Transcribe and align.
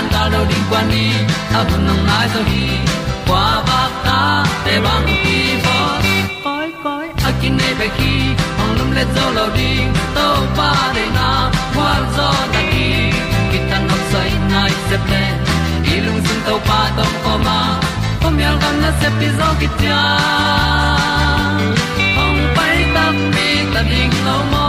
tan 0.00 0.08
ga 0.12 0.22
lo 0.32 0.40
ding 0.50 0.66
kwan 0.70 0.84
ni 0.92 1.04
a 1.58 1.60
bu 1.68 1.76
nang 1.86 2.02
mai 2.08 2.26
zo 2.32 2.40
ba 3.68 3.80
ta 4.04 4.44
để 4.66 4.80
băng 4.84 5.06
đi 5.06 5.38
bo 5.64 5.78
koi 6.44 6.68
koi 6.84 7.06
a 7.28 7.30
kin 7.40 7.52
nei 7.60 7.74
pe 7.80 7.88
ki 7.98 8.12
lum 8.78 8.90
le 8.96 9.04
zo 9.14 9.24
lo 9.36 9.46
ding 9.56 9.88
pa 10.58 10.70
na, 11.16 11.28
qua 11.74 11.92
zo 12.16 12.28
ta 12.52 12.60
đi. 12.72 12.88
Ki 13.50 13.58
tan 13.70 13.82
nok 13.88 14.02
sai 14.12 14.30
nai 14.52 14.72
se 14.88 14.96
ple 15.06 15.22
lung 16.06 16.20
sun 16.26 16.38
to 16.46 16.54
pa 16.68 16.80
tom 16.96 17.12
ko 17.24 17.34
ma. 17.46 17.60
Pom 18.22 18.34
yal 18.44 18.56
gam 18.62 18.74
na 18.82 18.90
se 19.00 19.08
pi 19.18 19.28
zo 19.38 19.48
ki 19.60 19.68
tia 19.78 20.02
ta 22.94 23.04
mi 23.34 23.48
ta 23.74 23.82
ding 23.90 24.14
lo 24.26 24.36
mo 24.52 24.68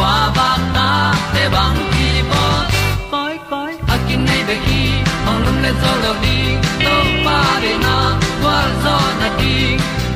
kwa 0.00 0.16
ba 0.36 0.50
ta 0.74 0.88
te 1.32 1.42
bang 1.54 1.78
ki 1.94 2.08
bo 2.30 2.44
koi 3.12 3.34
koi 3.50 3.72
a 3.94 3.96
kin 4.06 4.20
nei 4.28 4.42
be 4.48 4.56
ki 4.66 4.82
ong 5.28 5.40
lum 5.44 5.56
le 5.64 5.72
zo 5.82 5.92
lo 6.04 6.12
di 6.22 6.38
to 6.84 6.94
pa 7.26 7.38
de 7.64 7.72
na 7.84 7.96
kwa 8.40 8.56
zo 8.84 8.94
na 9.20 9.28
di 9.40 9.56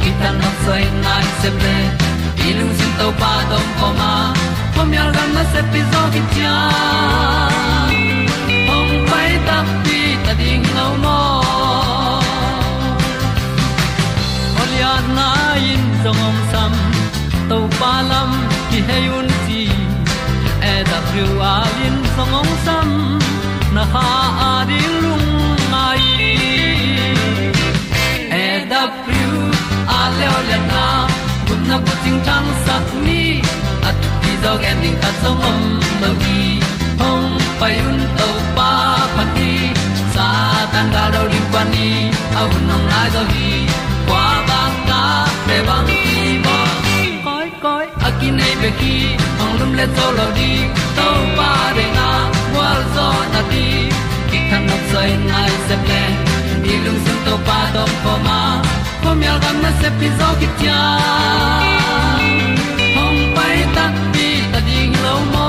ki 0.03 0.11
ta 0.21 0.31
na 0.41 0.51
sai 0.65 0.85
nai 1.05 1.25
se 1.41 1.51
ple 1.59 1.77
i 2.47 2.49
lung 2.59 2.73
sin 2.79 2.93
to 3.01 3.09
pa 3.21 3.33
dom 3.51 3.67
ko 3.81 3.89
ma. 4.01 4.13
Pom 4.75 4.91
yal 4.97 5.11
gam 5.17 5.29
na 5.37 5.45
se 5.53 5.61
pi 5.75 5.81
zo 5.93 6.03
ki 6.15 6.23
tia 6.33 6.57
ong 8.77 8.95
pai 9.11 9.31
ta 9.51 9.59
pi 9.85 10.01
ta 10.25 10.33
ding 10.41 10.67
lo 10.79 10.89
mo 11.05 11.21
Olia 14.63 14.95
na 15.17 15.29
in 15.73 15.85
zong 16.03 16.21
om 16.29 16.37
sam 16.51 16.73
to 17.49 17.59
pa 17.79 17.93
lam 18.11 18.31
ki 18.71 18.79
hay 18.89 19.05
un 19.19 19.29
ti 19.47 19.63
e 20.73 20.75
da 20.91 20.99
thru 21.09 21.27
a 21.53 21.55
lin 21.77 21.97
song 22.15 22.35
ong 22.41 22.53
sam 22.65 22.89
na 23.75 23.85
ha 23.93 24.05
a 24.29 24.51
à 24.51 24.53
di 24.71 24.81
lung 25.03 25.29
mai 25.73 26.05
e 28.43 28.47
da 28.71 28.83
thru 29.03 29.29
a 29.99 30.01
le 30.17 30.27
o 30.37 30.39
le 30.49 30.59
na 30.71 30.85
kun 31.47 31.61
na 31.71 31.77
ko 31.87 31.95
ting 32.05 32.21
tang 32.29 32.49
sat 32.65 32.87
ni 33.07 33.23
at 33.89 33.97
ti 34.23 34.33
dog 34.45 34.65
ending 34.71 34.99
ta 35.03 35.11
song 35.23 35.43
om 35.51 35.63
no 36.03 36.11
gi 36.23 36.43
hong 37.01 37.31
pai 37.61 37.75
un 37.89 37.99
to 38.19 38.29
pa 38.57 38.71
pa 39.17 39.25
ti 39.37 39.51
sa 40.15 40.29
tan 40.73 40.87
ga 40.95 41.05
do 41.15 41.23
ri 41.33 41.43
pa 41.53 41.63
ni 41.73 41.89
au 42.41 42.51
nong 42.69 42.87
lai 42.93 43.09
do 43.17 43.23
gi 43.33 43.53
akin 48.65 48.81
ki 48.81 48.97
ong 49.45 49.55
lum 49.61 49.73
le 49.77 49.87
zo 49.97 50.07
lo 50.17 50.27
di 50.37 50.51
to 50.97 51.09
pa 51.37 51.51
de 51.77 51.85
na 51.97 52.09
wa 52.57 52.69
zo 52.95 53.09
na 53.33 53.41
di 53.53 53.67
ki 54.31 54.39
kan 54.49 54.63
nok 54.69 54.83
sai 54.93 55.11
nai 55.29 55.53
se 55.69 55.77
ple 55.85 56.03
ni 56.65 56.75
lung 56.85 57.01
sun 57.05 57.19
to 57.27 57.35
pa 57.47 57.59
do 57.75 57.85
po 58.03 58.13
ma. 58.27 58.41
Po 59.03 59.11
mi 59.19 59.27
al 59.33 59.39
gam 59.45 59.57
na 59.65 59.71
se 59.81 59.89
pi 59.99 60.09
zo 60.19 60.29
ki 60.41 60.49
tia 60.59 60.81
hong 62.97 63.21
pai 63.37 63.59
ta 63.77 63.85
pi 64.13 64.27
ta 64.53 64.59
ding 64.69 64.95
lo 65.05 65.15
mo 65.33 65.49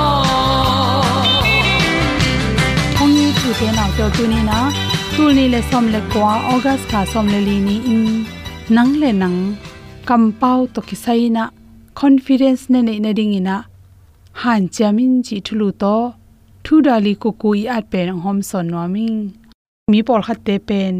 ong 3.00 3.12
ni 3.16 3.26
chu 3.40 3.48
te 3.58 3.68
na 3.78 3.84
to 3.96 4.04
tu 4.16 4.24
ni 4.32 4.40
na 4.50 4.58
tu 5.16 5.24
ni 5.36 5.44
le 5.54 5.60
som 5.70 5.84
le 5.94 6.00
kwa 6.12 6.32
august 6.52 6.84
ka 6.92 7.00
som 7.12 7.26
le 7.32 7.40
li 7.48 7.56
ni 7.66 7.76
in. 7.94 8.04
Nang 8.76 8.92
le 9.00 9.10
nang 9.22 9.38
kampau 10.08 10.60
to 10.74 10.80
ki 10.88 10.96
sai 11.04 11.24
na 11.36 11.55
confidence 12.00 12.62
ne 12.72 12.80
nei 12.86 12.98
na 13.04 13.10
ding 13.18 13.34
ina 13.40 13.56
han 14.40 14.62
chamin 14.76 15.12
chi 15.26 15.36
thulu 15.46 15.68
to 15.82 15.96
thu 16.64 16.74
dali 16.86 17.12
ku 17.22 17.30
kui 17.40 17.60
at 17.76 17.84
pen 17.92 18.08
hom 18.24 18.38
son 18.48 18.66
no 18.72 18.82
mi 18.94 19.06
mi 19.90 20.00
por 20.06 20.20
khat 20.26 20.38
te 20.46 20.54
pen 20.68 20.94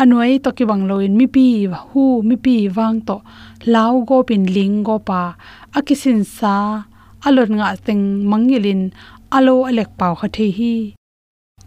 anoi 0.00 0.32
to 0.44 0.50
ki 0.56 0.64
wang 0.70 0.84
loin 0.90 1.12
mi 1.20 1.26
pi 1.34 1.46
hu 1.88 2.04
mi 2.28 2.36
pi 2.44 2.56
wang 2.76 2.96
to 3.08 3.16
lao 3.74 3.94
go 4.08 4.18
pin 4.28 4.44
ling 4.56 4.76
go 4.88 4.96
pa 5.08 5.22
akisin 5.78 6.20
sa 6.36 6.54
alon 7.26 7.50
nga 7.58 7.68
teng 7.86 8.04
mangilin 8.30 8.82
alo 9.36 9.54
alek 9.70 9.90
pau 9.98 10.14
kha 10.20 10.28
the 10.36 10.46
hi 10.58 10.74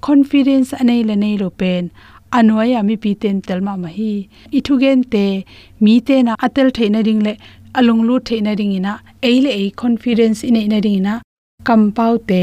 confidence 0.08 0.70
anei 0.82 1.02
le 1.10 1.16
nei 1.24 1.36
lo 1.42 1.50
pen 1.60 1.84
anoi 2.38 2.70
ami 2.80 2.96
pi 3.04 3.12
ten 3.22 3.38
telma 3.48 3.74
ma 3.84 3.90
hi 3.98 4.12
ithugen 4.58 5.00
te 5.14 5.26
mi 5.84 5.96
te 6.08 6.16
na 6.28 6.34
atel 6.46 6.70
theina 6.78 7.02
ring 7.08 7.22
le 7.28 7.34
along 7.80 8.02
lu 8.08 8.16
theina 8.28 8.52
ring 8.60 8.74
ina, 8.80 8.94
eile 9.30 9.52
ei 9.62 9.70
confidence 9.82 10.44
in 10.48 10.58
na 10.72 10.80
ring 10.86 11.00
ina 11.02 11.14
kam 11.68 11.92
pau 11.98 12.14
te 12.30 12.42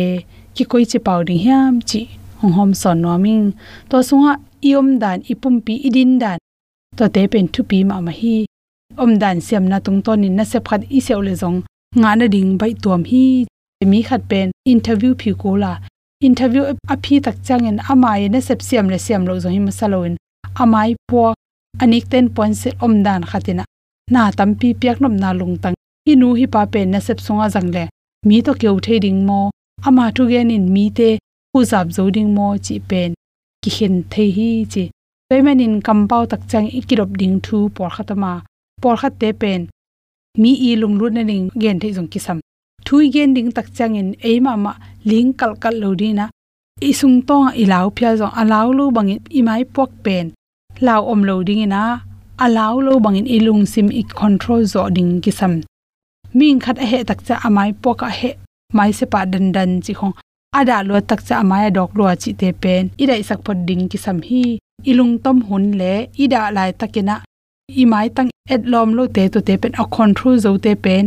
ki 0.55 0.65
koi 0.71 0.85
chi 0.91 0.99
pau 1.07 1.21
ding 1.29 1.43
hiam 1.45 1.81
chi 1.89 2.01
hong 2.41 2.55
hom 2.59 2.71
son 2.83 3.03
no 3.03 3.19
ming 3.25 3.47
to 3.91 3.97
sunga 4.09 4.33
iom 4.69 4.89
dan 5.03 5.19
ipum 5.33 5.55
pi 5.67 5.75
idin 5.89 6.19
dan, 6.23 6.39
to 6.97 7.09
te 7.15 7.23
pen 7.33 7.47
thu 7.49 7.63
pi 7.71 7.79
ma 7.85 8.01
ma 8.01 8.13
hi. 8.21 8.37
Om 9.03 9.19
dan 9.23 9.41
siam 9.47 9.65
na 9.71 9.79
tung 9.85 10.01
ton 10.03 10.25
in 10.25 10.37
na 10.37 10.45
se 10.45 10.59
phat 10.67 10.83
i 10.97 11.01
sew 11.07 11.21
le 11.27 11.35
zong, 11.43 11.59
nga 12.01 12.11
na 12.19 12.27
ding 12.35 12.51
bai 12.61 12.73
tuam 12.83 13.03
hi. 13.11 13.47
Mi 13.91 14.03
khat 14.09 14.23
pen 14.31 14.51
interview 14.75 15.13
phi 15.21 15.31
ko 15.43 15.51
la. 15.63 15.73
Interview 16.29 16.65
a 16.93 16.97
phi 17.05 17.21
tak 17.27 17.37
changin 17.47 17.79
amai 17.91 18.21
na 18.31 18.41
sep 18.41 18.61
siam 18.69 18.87
le 18.93 18.99
siam 18.99 19.23
lo 19.29 19.39
zo 19.43 19.49
hi 19.55 19.61
masaloin 19.69 20.15
amai 20.63 20.91
po 21.09 21.35
anik 21.83 22.05
ten 22.11 22.27
point 22.35 22.57
se 22.63 22.71
om 22.87 22.95
dan 23.07 23.23
khatina 23.31 23.65
na 24.11 24.31
tampi 24.39 24.69
piak 24.81 25.01
nam 25.01 25.15
na 25.23 25.31
lung 25.33 25.57
tang. 25.63 25.77
Inu 26.11 26.29
hi 26.39 26.47
pa 26.55 26.63
pe 26.73 26.81
na 26.85 26.99
sep 27.07 27.19
songa 27.21 27.47
jang 27.55 27.71
le. 27.77 27.85
Mi 28.27 28.37
to 28.47 28.53
keu 28.61 28.77
the 28.85 28.95
ding 29.05 29.21
mo. 29.29 29.51
Ama 29.87 30.05
thu 30.15 30.23
gen 30.31 30.51
in 30.51 30.67
mi 30.75 30.85
te 30.99 31.09
hu 31.53 31.59
zap 31.71 31.87
zo 31.97 32.11
ding 32.11 32.31
mo 32.37 32.47
chi 32.65 32.75
pen. 32.89 33.11
Ki 33.63 33.71
hen 33.77 33.95
the 34.13 34.25
hi 34.37 34.49
chi. 34.73 34.85
Toiman 35.29 35.61
in 35.65 35.75
kampau 35.87 36.23
tak 36.31 36.41
chang 36.51 36.69
ikirop 36.79 37.11
ding 37.21 37.37
thu 37.45 37.69
por 37.75 37.91
khatama 37.95 38.33
por 38.83 38.97
khat 39.01 39.13
te 39.21 39.29
pen. 39.33 39.61
Mi 40.41 40.51
i 40.69 40.71
lung 40.81 40.97
lut 40.99 41.13
na 41.13 41.23
ning 41.23 41.51
gen 41.61 41.79
the 41.79 41.89
jong 41.97 42.09
ki 42.13 42.19
sam. 42.27 42.39
Thui 42.85 43.11
gen 43.15 43.35
ding 43.35 43.51
tak 43.57 43.69
chang 43.77 43.95
in 44.01 44.11
eima 44.29 44.53
ma 44.65 44.73
ling 45.11 45.31
kal 45.39 45.53
kal 45.63 45.75
lo 45.83 45.91
di 46.01 46.13
na. 46.19 46.27
Isung 46.91 47.19
tong 47.29 47.49
ilaw 47.63 47.87
phya 47.97 48.11
jong 48.21 48.35
alaw 48.41 48.67
lu 48.79 48.85
bangin 48.97 49.21
imai 49.39 49.63
pok 49.75 49.91
pen. 50.05 50.27
Lau 50.87 51.01
om 51.13 51.21
lo 51.29 51.43
ding 51.47 51.63
ina 51.67 51.83
alaw 52.45 52.75
lo 52.87 52.93
bangin 53.05 53.27
ilung 53.37 53.67
sim 53.73 53.89
i 54.01 54.03
control 54.21 54.63
zo 54.73 54.83
ding 54.97 55.13
kisam. 55.25 55.53
Ming 56.39 56.61
khat 56.65 56.79
a 56.85 56.87
he 56.91 56.99
tak 57.09 57.21
cha 57.27 57.35
amai 57.47 57.71
poka 57.83 58.09
he, 58.19 58.31
mai 58.77 58.91
se 58.99 59.05
pa 59.13 59.21
dan 59.33 59.47
dan 59.57 59.71
chi 59.85 59.93
khong. 59.99 60.15
Ada 60.59 60.77
lo 60.89 60.95
tak 61.01 61.21
cha 61.27 61.35
amai 61.43 61.71
dok 61.77 61.91
lo 61.99 62.05
chi 62.23 62.31
te 62.41 62.49
pen. 62.63 62.83
Ida 63.03 63.15
isak 63.23 63.41
pod 63.47 63.59
ding 63.69 63.83
kisam 63.91 64.19
hi. 64.29 64.43
Ilung 64.91 65.15
tom 65.25 65.39
hun 65.49 65.65
le, 65.81 65.95
ida 66.23 66.41
lai 66.57 66.71
takena 66.81 67.15
i 67.83 67.85
mai 67.93 68.09
tang 68.17 68.31
et 68.55 68.63
lom 68.73 68.89
lo 68.97 69.05
te 69.15 69.23
to 69.33 69.41
te 69.49 69.55
pen, 69.63 69.73
a 69.83 69.85
control 69.97 70.37
zo 70.45 70.51
te 70.65 70.73
pen. 70.85 71.05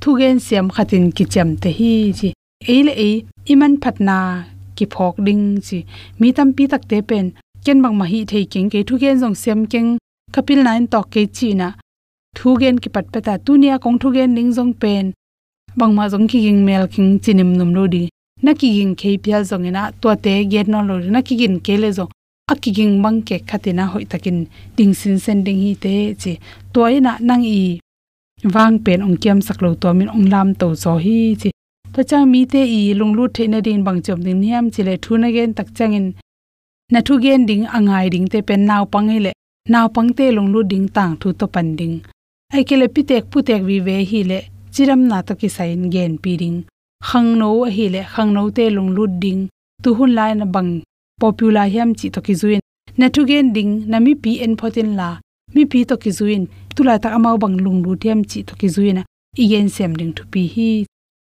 Thu 0.00 0.10
gen 0.20 0.36
siam 0.46 0.66
khatin 0.74 1.04
ki 1.16 1.24
cham 1.32 1.48
te 1.62 1.70
hi 1.78 1.92
chi. 2.18 2.28
Eile 2.72 2.92
e 3.08 3.10
iman 3.52 3.74
phatna 3.82 4.18
ki 4.76 4.84
phok 4.94 5.14
ding 5.26 5.44
chi. 5.66 5.78
Mi 6.18 6.28
tam 6.36 6.48
pi 6.56 6.64
tak 6.72 6.82
te 6.90 6.98
pen. 7.08 7.26
Ken 7.64 7.78
bang 7.82 7.96
ma 8.00 8.04
hi 8.12 8.20
thei 8.30 8.44
king 8.52 8.68
ke, 8.72 8.78
thu 8.88 8.94
gen 9.02 9.20
jong 9.20 9.36
siam 9.42 9.60
keng 9.72 9.90
kapil 10.34 10.60
nain 10.66 10.86
to 10.92 11.00
ke 11.12 11.22
chi 11.36 11.48
na 11.60 11.68
thu 12.36 12.48
gen 12.60 12.76
ki 12.82 12.88
pat 12.94 13.06
pata 13.12 13.34
tunia 13.44 13.74
kong 13.82 13.98
thu 14.00 14.08
gen 14.16 14.30
ning 14.36 14.50
jong 14.56 14.72
pen. 14.82 15.12
Bang 15.78 15.92
ma 15.96 16.04
jong 16.12 16.26
ki 16.30 16.38
ging 16.44 16.60
mel 16.66 16.84
king 16.92 17.10
chinim 17.22 17.50
num 17.58 17.74
lo 17.76 17.86
di. 17.94 18.02
Na 18.42 18.52
ki 18.60 18.68
ging 18.76 18.94
ke 19.00 19.10
pya 19.22 19.38
jong 19.50 19.66
ina 19.68 19.82
to 20.00 20.08
te 20.24 20.34
get 20.52 20.66
no 20.72 20.78
lo 20.88 20.94
na 21.14 21.20
ki 21.26 21.34
gin 21.40 21.54
ke 21.66 21.74
le 21.82 21.90
jong 21.98 22.10
akiging 22.52 22.94
bang 23.02 23.18
ke 23.28 23.36
khatina 23.48 23.84
hoi 23.92 24.04
takin 24.12 24.38
ding 24.76 24.94
sin 25.00 25.18
sen 25.24 25.38
ding 25.46 25.60
hi 25.64 25.72
te 25.84 25.94
chi 26.22 26.32
toina 26.74 27.12
nang 27.28 27.44
i. 27.44 27.78
Wang 28.54 28.78
pen 28.84 29.00
ong 29.06 29.16
kiam 29.22 29.38
saklo 29.46 29.74
to 29.82 29.88
min 29.98 30.08
ong 30.16 30.26
lam 30.32 30.48
to 30.60 30.68
zo 30.82 30.92
hi 31.04 31.18
chi 31.40 31.50
to 31.94 32.00
cha 32.10 32.18
mi 32.32 32.40
te 32.52 32.60
i 32.78 32.80
lung 32.98 33.12
lu 33.16 33.24
theina 33.34 33.58
din 33.66 33.84
bang 33.86 34.00
chom 34.04 34.20
ding 34.26 34.40
niam 34.42 34.64
chi 34.74 34.82
le 34.88 34.94
thuna 35.04 35.28
gen 35.36 35.50
tak 35.58 35.68
changin 35.76 36.06
na 36.92 37.00
thu 37.06 37.14
gen 37.24 37.40
ding 37.48 37.64
angai 37.76 38.06
ding 38.12 38.26
te 38.32 38.38
pen 38.48 38.60
naw 38.70 38.82
pangai 38.92 39.20
le 39.26 39.32
naw 39.72 39.86
pang 39.94 40.10
te 40.16 40.26
lung 40.36 40.50
lu 40.54 40.60
ding 40.70 40.86
tang 40.96 41.12
thu 41.20 41.28
to 41.38 41.46
pan 41.54 41.68
ding. 41.78 41.96
Ai 42.54 42.62
ke 42.68 42.74
le 42.80 42.86
pi 42.94 43.02
tek 43.10 43.24
pu 43.30 43.38
tek 43.48 43.62
vi 43.68 43.76
ve 43.86 43.96
hi 44.10 44.20
le 44.30 44.38
chiram 44.74 45.00
na 45.10 45.18
to 45.26 45.32
ki 45.40 45.48
sain 45.56 45.82
gen 45.94 46.12
pi 46.22 46.32
ding. 46.42 46.58
Khang 47.08 47.30
no 47.40 47.48
hi 47.76 47.84
le 47.94 48.02
khang 48.12 48.30
no 48.36 48.42
te 48.56 48.64
lung 48.76 48.90
lu 48.96 49.04
ding. 49.22 49.40
Tu 49.82 49.88
hun 49.98 50.10
lai 50.18 50.32
na 50.34 50.44
bang 50.54 50.70
popular 51.20 51.66
hiam 51.72 51.90
chi 51.98 52.06
to 52.14 52.20
ki 52.26 52.34
zuin. 52.40 52.60
Na 52.98 53.06
thu 53.14 53.20
gen 53.30 53.46
ding, 53.56 53.72
na 53.90 53.96
mi 54.04 54.12
pi 54.22 54.32
en 54.44 54.54
photin 54.60 54.90
la. 54.98 55.08
Mi 55.54 55.62
pi 55.70 55.84
to 55.88 55.96
ki 56.02 56.10
zuin. 56.18 56.42
Tula 56.74 56.94
ta 57.02 57.08
amau 57.16 57.36
bang 57.42 57.56
lung 57.64 57.78
lu 57.84 57.90
thiam 58.02 58.20
chi 58.30 58.38
to 58.48 58.54
ki 58.60 58.68
zuina 58.74 59.02
igen 59.42 59.68
sem 59.68 59.92
ding 59.98 60.12
thu 60.16 60.24
pi 60.32 60.42
hi. 60.54 60.70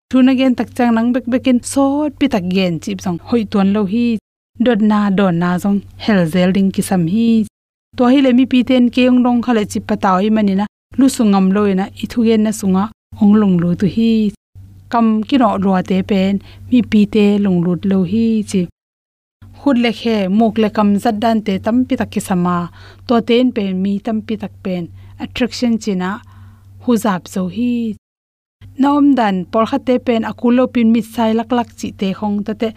Thuna 0.09 0.31
gen 0.39 0.53
tak 0.57 0.69
chang 0.75 0.93
nang 0.95 1.09
bek 1.13 1.25
bekin 1.31 1.59
sot 1.71 2.11
pi 2.19 2.25
tak 2.33 2.43
gen 2.55 2.73
chip 2.83 3.01
song 3.05 3.17
hoi 3.27 3.43
ton 3.51 3.67
lo 3.75 3.81
hi. 3.93 4.07
Dot 4.65 4.79
na 4.89 4.99
dot 5.17 5.33
na 5.41 5.49
jong 5.63 5.79
hel 6.03 6.21
zel 6.33 6.49
ding 6.55 6.69
ki 6.75 6.81
sam 6.89 7.03
hi 7.13 7.29
to 7.97 8.03
hi 8.11 8.17
le 8.25 8.31
mi 8.37 8.45
pi 8.51 8.59
ten 8.69 8.85
ke 8.95 9.03
ong 9.11 9.19
dong 9.25 9.39
khale 9.45 9.63
chip 9.71 9.83
pataw 9.89 10.15
i 10.27 10.29
manina 10.35 10.65
lu 10.99 11.05
sungam 11.17 11.45
loina 11.55 11.85
i 12.03 12.05
thu 12.11 12.19
gen 12.27 12.41
na 12.45 12.51
sunga 12.59 12.83
ong 13.21 13.33
lung 13.39 13.55
lu 13.61 13.69
tu 13.81 13.87
hi 13.95 14.09
kam 14.91 15.05
ki 15.27 15.35
ro 15.41 15.49
ro 15.65 15.73
te 15.89 15.97
pen 16.09 16.33
mi 16.69 16.79
pi 16.91 17.01
te 17.13 17.25
lung 17.43 17.59
lut 17.65 17.81
lo 17.89 17.99
hi 18.11 18.25
chi 18.49 18.61
khut 19.59 19.77
le 19.83 19.91
khe 19.99 20.17
muk 20.37 20.55
le 20.63 20.69
kam 20.77 20.89
zat 21.03 21.15
dan 21.23 21.37
te 21.45 21.53
tam 21.65 21.77
pi 21.87 21.93
tak 21.99 22.09
ki 22.13 22.21
sama 22.27 22.57
to 23.07 23.15
ten 23.27 23.45
pen 23.55 23.71
mi 23.83 23.93
tam 24.05 24.17
pi 24.25 24.33
tak 24.41 24.53
pen 24.63 24.83
attraction 25.23 25.73
china 25.83 26.09
hu 26.83 26.91
zap 27.03 27.21
zo 27.33 27.43
hi 27.55 27.73
nom 28.81 29.05
dan 29.19 29.35
por 29.51 29.63
kha 29.69 29.77
te 29.87 29.95
pen 30.07 30.21
akulo 30.31 30.63
pin 30.73 30.87
mi 30.93 31.01
sai 31.13 31.31
lak 31.39 31.49
lak 31.57 31.69
chi 31.79 31.87
te 31.99 32.07
khong 32.19 32.37
ta 32.45 32.53
te 32.61 32.69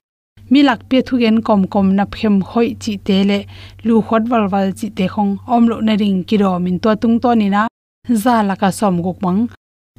mi 0.50 0.60
lak 0.68 0.80
pe 0.88 0.98
thu 1.06 1.14
gen 1.22 1.36
kom 1.46 1.62
kom 1.72 1.86
na 1.96 2.04
phem 2.12 2.36
khoi 2.48 2.68
chi 2.82 2.92
te 3.06 3.16
le. 3.30 3.38
Lu 3.86 3.94
khot 4.06 4.22
wal 4.30 4.44
wal 4.52 4.68
chi 4.78 4.88
te 4.96 5.04
khong. 5.14 5.32
Om 5.54 5.62
lo 5.70 5.76
na 5.86 5.94
ring 6.00 6.20
ki 6.28 6.36
ro 6.42 6.58
min 6.64 6.78
to 6.82 6.90
tung 7.02 7.16
to 7.22 7.30
ni 7.40 7.48
na. 7.54 7.62
Za 8.22 8.42
la 8.48 8.54
ka 8.60 8.68
som 8.78 8.94
gok 9.04 9.18
mang. 9.24 9.40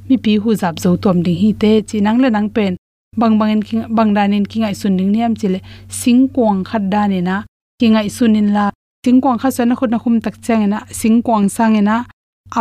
Mi 0.07 0.15
pi 0.23 0.33
hu 0.41 0.49
zap 0.61 0.75
zo 0.83 0.89
tom 1.03 1.17
ding 1.25 1.39
hi 1.41 1.49
te 1.61 1.71
chi 1.89 1.97
nang 2.05 2.19
le 2.23 2.29
nang 2.29 2.49
pen. 2.55 2.73
Bang 3.19 3.35
bang 3.39 3.51
in 3.55 3.61
king 3.67 3.83
bang 3.95 4.11
dan 4.15 4.33
in 4.37 4.45
king 4.51 4.63
ai 4.63 4.75
sun 4.81 4.97
ding 4.97 5.11
niam 5.13 5.33
chile 5.39 5.59
sing 5.99 6.21
kwang 6.33 6.63
khat 6.69 6.83
da 6.93 7.01
ne 7.11 7.19
na. 7.21 7.35
King 7.79 7.95
ai 7.99 8.09
sunin 8.17 8.49
la. 8.55 8.65
Sing 9.05 9.17
kwang 9.21 9.37
kha 9.41 9.49
sana 9.57 9.73
khut 9.79 9.89
na 9.93 9.97
khum 10.03 10.15
tak 10.25 10.35
chang 10.45 10.63
na 10.73 10.79
sing 10.99 11.21
kwang 11.25 11.45
sang 11.55 11.77
na 11.89 11.95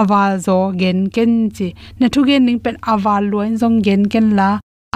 awal 0.01 0.33
zo 0.47 0.57
gen 0.81 0.99
ken 1.15 1.33
chi. 1.57 1.69
Na 1.99 2.07
thu 2.13 2.21
gen 2.29 2.43
ning 2.47 2.61
pen 2.65 2.77
awal 2.93 3.23
loin 3.33 3.53
zong 3.61 3.77
gen 3.87 4.03
ken 4.13 4.27
la. 4.39 4.49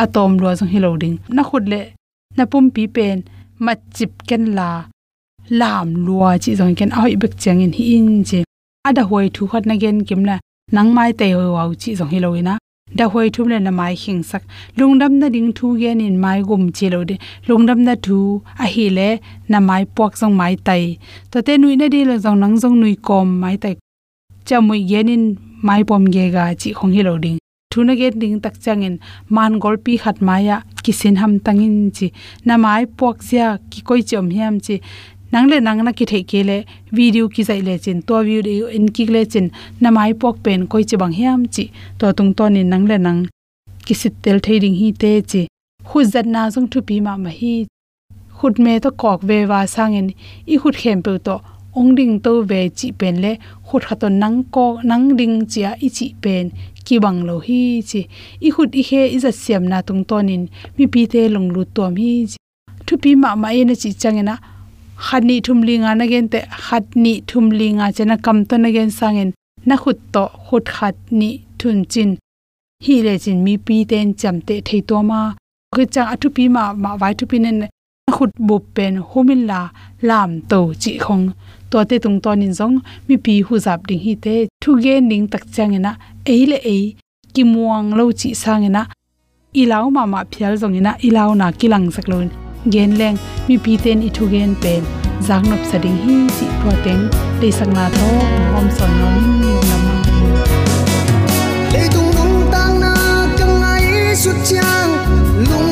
Atom 0.03 0.33
lo 0.43 0.49
zong 0.59 0.73
hiloding 0.75 1.17
na 1.37 1.43
khut 1.49 1.65
le 1.73 1.81
na 2.37 2.45
pum 2.51 2.65
pi 2.75 2.87
pen 2.95 3.19
ma 3.65 3.73
chip 3.97 4.13
ken 4.29 4.45
la, 4.59 4.71
lam 5.61 5.89
lua 6.07 6.31
chi 6.43 6.53
zong 6.61 6.75
ken 6.79 6.91
ai 7.01 7.15
bek 7.23 7.35
chang 7.43 7.61
in 7.65 7.73
hi 7.77 7.85
in 7.99 8.09
je 8.29 8.41
ada 8.89 9.03
hoi 9.11 9.27
thu 9.35 9.43
khat 9.51 9.67
na 9.67 9.75
gen 9.83 9.99
kim 10.09 10.25
la 10.29 10.37
nang 10.75 10.91
mai 10.97 11.11
te 11.19 11.27
ho 11.37 11.43
wa 11.57 11.63
chi 11.83 11.91
zong 11.99 12.13
hiloina 12.15 12.55
da 12.99 13.05
hoi 13.13 13.29
thum 13.35 13.49
le 13.49 13.59
na 13.59 13.71
mai 13.71 13.95
hing 14.03 14.23
sak. 14.23 14.43
Lungdam 14.77 15.13
na 15.21 15.29
ding 15.35 15.53
thu 15.59 15.79
gen 15.81 16.01
in 16.01 16.17
mai 16.25 16.43
gum 16.49 16.65
chi 16.77 16.87
lo 16.95 17.05
de 17.05 17.17
lungdam 17.49 17.79
na 17.87 17.95
thu, 18.03 18.19
a 18.65 18.67
hi 18.75 18.89
le 18.99 19.09
na 19.49 19.59
mai 19.69 19.85
pok 19.97 20.17
song 20.21 20.37
mai 20.41 20.55
tai. 20.67 20.99
To 21.31 21.39
te 21.47 21.53
nui 21.63 21.77
na 21.77 21.87
di 21.95 22.05
le 22.05 22.17
zong 22.25 22.39
nang 22.43 22.57
zong 22.63 22.77
nui 22.81 22.95
kom 23.07 23.29
mai 23.43 23.57
tai. 23.63 23.75
Cha 24.45 24.61
mui 24.61 24.81
gen 24.91 25.09
in 25.15 25.25
mai 25.63 25.83
pom 25.89 26.05
ge 26.15 26.25
ga 26.35 26.45
chi 26.61 26.73
khong 26.79 26.93
hi 26.97 27.03
lo 27.09 27.15
ding 27.25 27.39
thuna 27.73 27.97
ge 28.01 28.11
ding 28.23 28.37
tak 28.45 28.61
changin. 28.65 28.99
Man 29.37 29.59
gol 29.59 29.77
pi 29.85 29.97
khat 30.03 30.21
maya 30.29 30.57
kisin 30.85 31.17
ham 31.23 31.33
tangin 31.47 31.77
chi. 31.97 32.13
Na 32.45 32.57
mai 32.65 32.85
pok 32.85 33.23
sia 33.29 33.59
ki 33.71 33.81
koi 33.89 34.03
chom 34.11 34.31
hiam 34.37 34.61
chi. 34.67 34.81
Nang 35.33 35.47
le 35.51 35.61
nang 35.67 35.79
na 35.85 35.93
ki 35.99 36.05
the 36.05 36.23
ke 36.31 36.41
le 36.49 36.57
video 36.93 37.29
ki 37.35 37.43
zai 37.43 37.61
le 37.69 37.79
chin. 37.79 38.03
To 38.03 38.23
video 38.23 38.67
in 38.67 38.89
ki 38.97 39.07
le 39.07 39.25
chin. 39.25 39.51
Na 39.81 39.91
mai 39.91 40.13
pok 40.13 40.43
pen 40.45 40.67
koi 40.67 40.85
chi 40.85 40.97
bang 41.03 41.15
hiam 41.21 41.47
chi. 41.55 41.65
To 41.99 42.13
tung 42.13 42.35
to 42.35 42.51
ni 42.51 42.63
nang 42.63 42.85
le 42.91 42.99
nang 42.99 43.21
kisit 43.87 44.15
tel 44.23 44.39
thei 44.45 44.59
ding 44.59 44.77
hi 44.81 44.93
te 44.93 45.13
chi. 45.31 45.47
Khu 45.85 46.05
zat 46.05 46.27
na 46.27 46.51
jong 46.51 46.69
thu 46.73 46.81
pi 46.89 47.01
ma 47.01 47.17
ma 47.17 47.31
hi. 47.31 47.55
Khut 48.39 48.59
me 48.65 48.79
to 48.85 48.91
kok 49.03 49.23
ve 49.23 49.39
wa 49.47 49.65
sang 49.75 49.95
en 50.01 50.09
i 50.53 50.59
khut 50.63 50.77
khem 50.83 51.03
pe 51.03 51.13
to 51.27 51.37
ong 51.79 51.95
ding 51.99 52.15
to 52.25 52.33
ve 52.51 52.61
chi 52.79 52.89
pen 53.01 53.17
le. 53.25 53.33
Khut 53.67 53.83
kha 53.89 53.95
to 54.03 54.09
nang 54.23 54.39
ko 54.55 54.67
nang 54.91 55.17
ding 55.19 55.37
chia 55.53 55.71
i 55.87 55.89
chi 55.97 56.07
pen 56.23 56.45
ki 56.87 56.97
bang 57.05 57.21
lo 57.29 57.35
hi 57.47 57.61
chi. 57.91 58.01
I 58.47 58.49
khut 58.55 58.71
i 58.81 58.83
he 58.89 59.01
i 59.17 59.19
za 59.25 59.31
siam 59.43 59.65
na 59.73 59.79
tung 59.89 60.05
ton 60.09 60.29
in 60.35 60.45
mi 60.77 60.85
pi 60.93 61.07
te 61.13 61.21
long 61.35 61.49
lu 61.55 61.63
tom 61.77 61.97
hi 62.03 62.13
thu 62.87 62.95
pi 63.03 63.11
ma 63.23 63.31
ma 63.43 63.49
e 63.59 63.61
na 63.69 63.75
chi 63.83 63.91
thum 65.47 65.59
li 65.67 65.75
nga 65.83 65.91
na 65.95 66.05
gen 66.13 66.27
te. 66.33 66.41
Khatni 66.65 67.13
thumlinga 67.29 67.87
chena 67.97 68.17
kam 68.25 68.39
to 68.49 68.55
na 68.59 68.69
gen 68.77 68.91
sang 68.99 69.19
en. 69.23 69.31
Na 69.69 69.75
khut 69.83 69.99
to 70.15 70.25
khut 70.47 70.65
khat 70.77 70.95
ni 71.11 71.31
thun 71.59 71.79
chin. 71.93 72.11
Hi 72.85 72.95
le 73.07 73.13
chin 73.23 73.39
mi 73.45 73.55
pi 73.67 73.77
ten 73.91 74.07
cham 74.21 74.37
te 74.47 74.55
thei 74.67 74.81
to 74.89 74.97
ma. 75.11 75.21
Khu 75.75 75.85
chang 75.95 76.09
athu 76.13 76.29
pi 76.37 76.45
ma 76.57 76.65
ma 76.83 76.91
vai 77.01 77.15
thu 77.19 77.25
pi 77.31 77.39
nen 77.45 77.59
khut 78.17 78.31
bu 78.47 78.57
pen 78.75 78.95
humin 79.09 79.43
la 79.51 79.61
lam 80.09 80.31
to 80.51 80.59
chi 80.83 80.93
khong. 81.05 81.27
To 81.71 81.79
te 81.89 81.97
tung 82.05 82.19
ton 82.25 82.43
in 82.47 82.53
zong. 82.59 82.77
Mi 83.09 83.17
pi 83.25 83.35
hu 83.47 83.55
zap 83.67 83.81
ding 83.89 84.03
hi 84.05 84.15
te. 84.25 84.35
Thu 84.63 84.71
ge 84.85 84.95
ning 85.11 85.25
tak 85.33 85.45
chang 85.55 85.75
na 85.87 85.93
ei 86.25 86.47
le 86.47 86.57
ei 86.57 86.97
ki 87.35 87.43
muang 87.45 87.89
lo 87.99 88.05
chi 88.21 88.31
sang 88.43 88.65
ena 88.69 88.83
ilaw 89.63 89.85
ma 89.97 90.03
ma 90.13 90.21
phial 90.31 90.55
zong 90.61 90.77
ina 90.81 90.93
ilaw 91.09 91.31
na 91.41 91.47
kilang 91.61 91.87
sak 91.95 92.07
lo 92.13 92.19
gen 92.73 92.91
leng, 93.01 93.17
mi 93.49 93.57
pi 93.65 93.73
ten 93.85 93.99
i 94.07 94.11
thu 94.17 94.25
gen 94.33 94.55
pen 94.63 94.83
zang 95.27 95.45
nop 95.51 95.63
sading 95.71 95.99
hi 96.05 96.15
chi 96.37 96.47
pro 96.61 96.73
teng 96.85 97.03
le 97.41 97.49
sang 97.59 97.73
na 97.77 97.85
tho 97.97 98.09
hom 98.55 98.67
son 98.77 98.93
no 99.01 99.09
ning 99.17 99.35
ni 99.43 99.53
na 99.69 99.77
ma 99.85 99.95
le 101.73 101.83
tung 101.95 102.39
tang 102.53 102.75
na 102.83 102.93
ai 103.73 104.15
chang 104.49 104.91
lung 105.49 105.72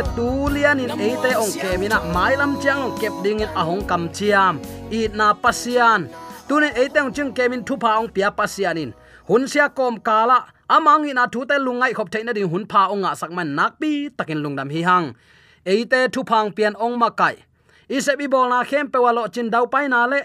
te 0.00 0.06
ding 0.06 0.16
tu 0.16 0.48
lian 0.48 0.80
in 0.80 0.90
eite 0.96 1.36
ong 1.36 1.52
kemina 1.60 2.00
mailam 2.14 2.56
chiang 2.62 2.80
ong 2.88 2.96
kep 2.96 3.12
ding 3.24 3.40
in 3.44 3.48
ahong 3.52 3.84
kam 3.84 4.08
chiam 4.08 4.56
i 4.90 5.08
na 5.12 5.34
pasian. 5.34 6.08
Tune 6.48 6.72
eite 6.72 6.96
ong 6.96 7.12
ching 7.12 7.32
kemin 7.36 7.64
thu 7.66 7.76
pa 7.76 8.00
ong 8.00 8.08
pia 8.08 8.30
pasian 8.32 8.80
in. 8.80 8.90
Hun 9.28 9.44
sia 9.46 9.68
kom 9.68 10.00
kala, 10.00 10.48
amang 10.68 11.04
ina 11.04 11.28
thu 11.28 11.44
te 11.44 11.60
lungai 11.60 11.92
khop 11.92 12.08
theina 12.08 12.32
ding 12.32 12.48
hun 12.48 12.64
pha 12.64 12.88
ong 12.88 13.04
nga 13.04 13.12
sakman 13.12 13.52
nakpi 13.52 14.08
takin 14.16 14.40
lungdam 14.40 14.72
hi 14.72 14.80
hang. 14.82 15.06
Eite 15.66 16.08
thu 16.08 16.24
phang 16.24 16.48
pian 16.56 16.74
ong 16.80 16.96
makai 16.96 17.36
ise 17.90 18.16
bi 18.16 18.26
bol 18.26 18.48
na 18.48 18.64
khem 18.64 18.88
pe 18.88 18.98
walo 19.04 19.28
chin 19.28 19.50
dau 19.50 19.66
pai 19.66 19.84
na 19.88 20.06
le. 20.06 20.20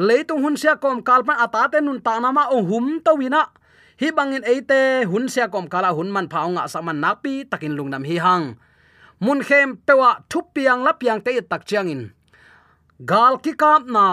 Leitung 0.00 0.40
hun 0.40 0.56
sia 0.56 0.80
kom 0.80 1.04
kalpan 1.04 1.36
atate 1.36 1.84
nun 1.84 2.00
ta 2.00 2.16
na 2.20 2.32
ma 2.32 2.48
ong 2.48 2.64
hum 2.70 2.86
to 3.04 3.12
wina 3.20 3.52
hi 4.00 4.08
bangin 4.16 4.44
eite, 4.48 5.04
hun 5.04 5.28
sia 5.28 5.52
kom 5.52 5.68
kala 5.68 5.92
hun 5.92 6.08
man 6.08 6.24
phaunga 6.32 6.64
saman 6.72 7.04
nakpi 7.04 7.44
takin 7.44 7.76
lungnam 7.76 8.00
hi 8.08 8.16
hang 8.16 8.56
mun 9.24 9.40
khem 9.48 9.76
pewa 9.86 10.10
thupiang 10.30 10.80
la 10.86 10.92
piang 11.00 11.20
te 11.24 11.40
tak 11.50 11.62
chiang 11.68 11.88
in 11.94 12.02
gal 13.10 13.38
ki 13.44 13.52
kap 13.52 13.82
na, 13.86 14.06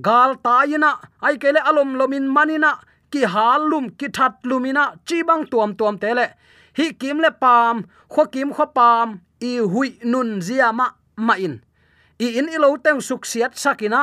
gal 0.00 0.30
ta 0.44 0.64
ina 0.64 0.90
ai 1.20 1.36
kele 1.42 1.60
alom 1.68 1.90
lomin 1.98 2.26
manina 2.34 2.72
ki 3.12 3.22
halum 3.34 3.90
ki 3.98 4.08
that 4.16 4.34
lumina 4.48 4.84
chi 5.06 5.22
bang 5.28 5.44
tuam 5.50 5.70
tuam 5.78 5.94
tele 6.02 6.26
hi 6.78 6.86
kim 7.00 7.18
le 7.24 7.30
pam 7.42 7.84
kho 8.12 8.22
kim 8.32 8.48
kho 8.56 8.66
pam 8.76 9.20
i 9.40 9.52
hui 9.72 9.88
nun 10.12 10.40
zia 10.40 10.72
ma 10.72 10.86
ma 11.16 11.34
in. 11.46 11.54
I 12.24 12.26
in 12.38 12.48
i 12.54 12.56
lo 12.64 12.76
teng 12.84 13.00
suk 13.08 13.22
siat 13.30 13.52
sakina 13.62 14.02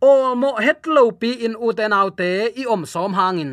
o 0.00 0.34
mo 0.40 0.50
het 0.66 0.86
lo 0.86 1.10
pi 1.20 1.30
in 1.46 1.54
u 1.56 1.72
te 1.78 1.88
nau 1.88 2.08
te, 2.18 2.30
i 2.60 2.66
om 2.74 2.82
som 2.92 3.14
hangin. 3.18 3.52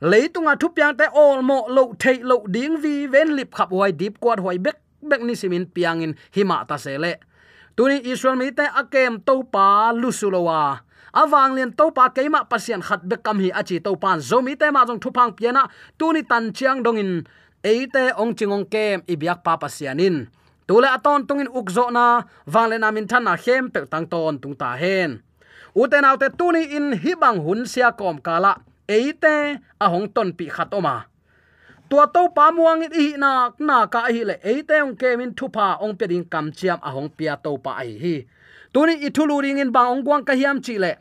Leitunga 0.00 0.54
thupiang 0.60 0.94
te 0.98 1.06
all 1.22 1.42
mo 1.48 1.58
lo 1.68 1.82
thei 2.02 2.18
lo 2.30 2.36
ding 2.54 2.80
vi 2.82 3.06
ven 3.12 3.36
lip 3.36 3.50
khap 3.56 3.70
huai 3.76 3.92
dip 4.00 4.20
kwat 4.22 4.40
huai 4.44 4.58
bek 4.64 4.78
bek 5.08 5.22
ni 5.22 5.34
simin 5.38 5.66
piangin 5.66 6.14
hima 6.34 6.66
ta 6.68 6.76
sele 6.76 7.22
tuni 7.76 8.00
israel 8.08 8.40
mi 8.40 8.48
te 8.50 8.64
akem 8.64 9.20
to 9.20 9.44
pa 9.44 9.92
lusulowa. 9.92 10.80
Awang 11.16 11.56
lien 11.56 11.72
to 11.72 11.92
pa 11.92 12.08
keima 12.08 12.48
pasian 12.48 12.80
khat 12.80 13.04
be 13.04 13.16
kam 13.20 13.40
hi 13.40 13.52
achi 13.52 13.80
to 13.80 13.96
pan 13.96 14.18
zomi 14.18 14.56
te 14.56 14.68
ma 14.72 14.84
jong 14.88 15.00
thupang 15.00 15.32
piana, 15.36 15.68
tuni 16.00 16.24
tan 16.24 16.52
chiang 16.56 16.80
dongin 16.84 17.24
eite 17.64 18.16
ong 18.16 18.32
chingong 18.36 18.68
kem 18.68 19.04
ibyak 19.04 19.44
pa 19.44 19.56
pasianin 19.60 20.28
tule 20.68 20.88
aton 20.88 21.24
tungin 21.28 21.48
ukzo 21.52 21.88
na 21.92 22.24
wangle 22.48 22.76
na 22.80 22.88
min 22.92 23.08
thana 23.08 23.36
hem 23.36 23.68
pe 23.72 23.84
tang 23.92 24.08
ton 24.08 24.40
tung 24.40 24.56
ta 24.56 24.76
hen. 24.76 25.20
Uten 25.76 26.08
autte 26.08 26.32
tuni 26.32 26.72
in 26.76 26.96
hibang 26.96 27.44
hun 27.44 27.68
sia 27.68 27.92
kom 27.92 28.16
kala. 28.24 28.56
Eite 28.88 29.60
a 29.80 29.86
ton 30.14 30.32
pi 30.32 30.48
khatoma 30.48 31.04
tua 31.90 32.06
to 32.14 32.22
pa 32.36 32.50
muang 32.50 32.82
i 32.82 33.06
na 33.22 33.50
na 33.58 33.86
ka 33.86 34.00
hi 34.14 34.22
le 34.28 34.34
eite 34.42 34.76
ong 34.82 34.96
ke 35.00 35.16
min 35.18 35.32
thupa, 35.38 35.78
ong 35.84 35.94
pe 35.98 36.06
ding 36.10 36.26
kam 36.32 36.52
chiam 36.58 36.78
a 36.82 36.90
hong 36.96 37.10
pia 37.16 37.34
to 37.44 37.58
pa 37.64 37.72
ai 37.82 37.92
hi 38.02 38.16
tuni 38.72 38.94
i 39.06 39.08
thulu 39.16 39.42
ring 39.44 39.58
in 39.62 39.70
bang 39.76 39.88
ong 39.94 40.02
guang 40.06 40.24
ka 40.28 40.34
hiam 40.40 40.58
chi 40.64 40.74
le 40.84 40.92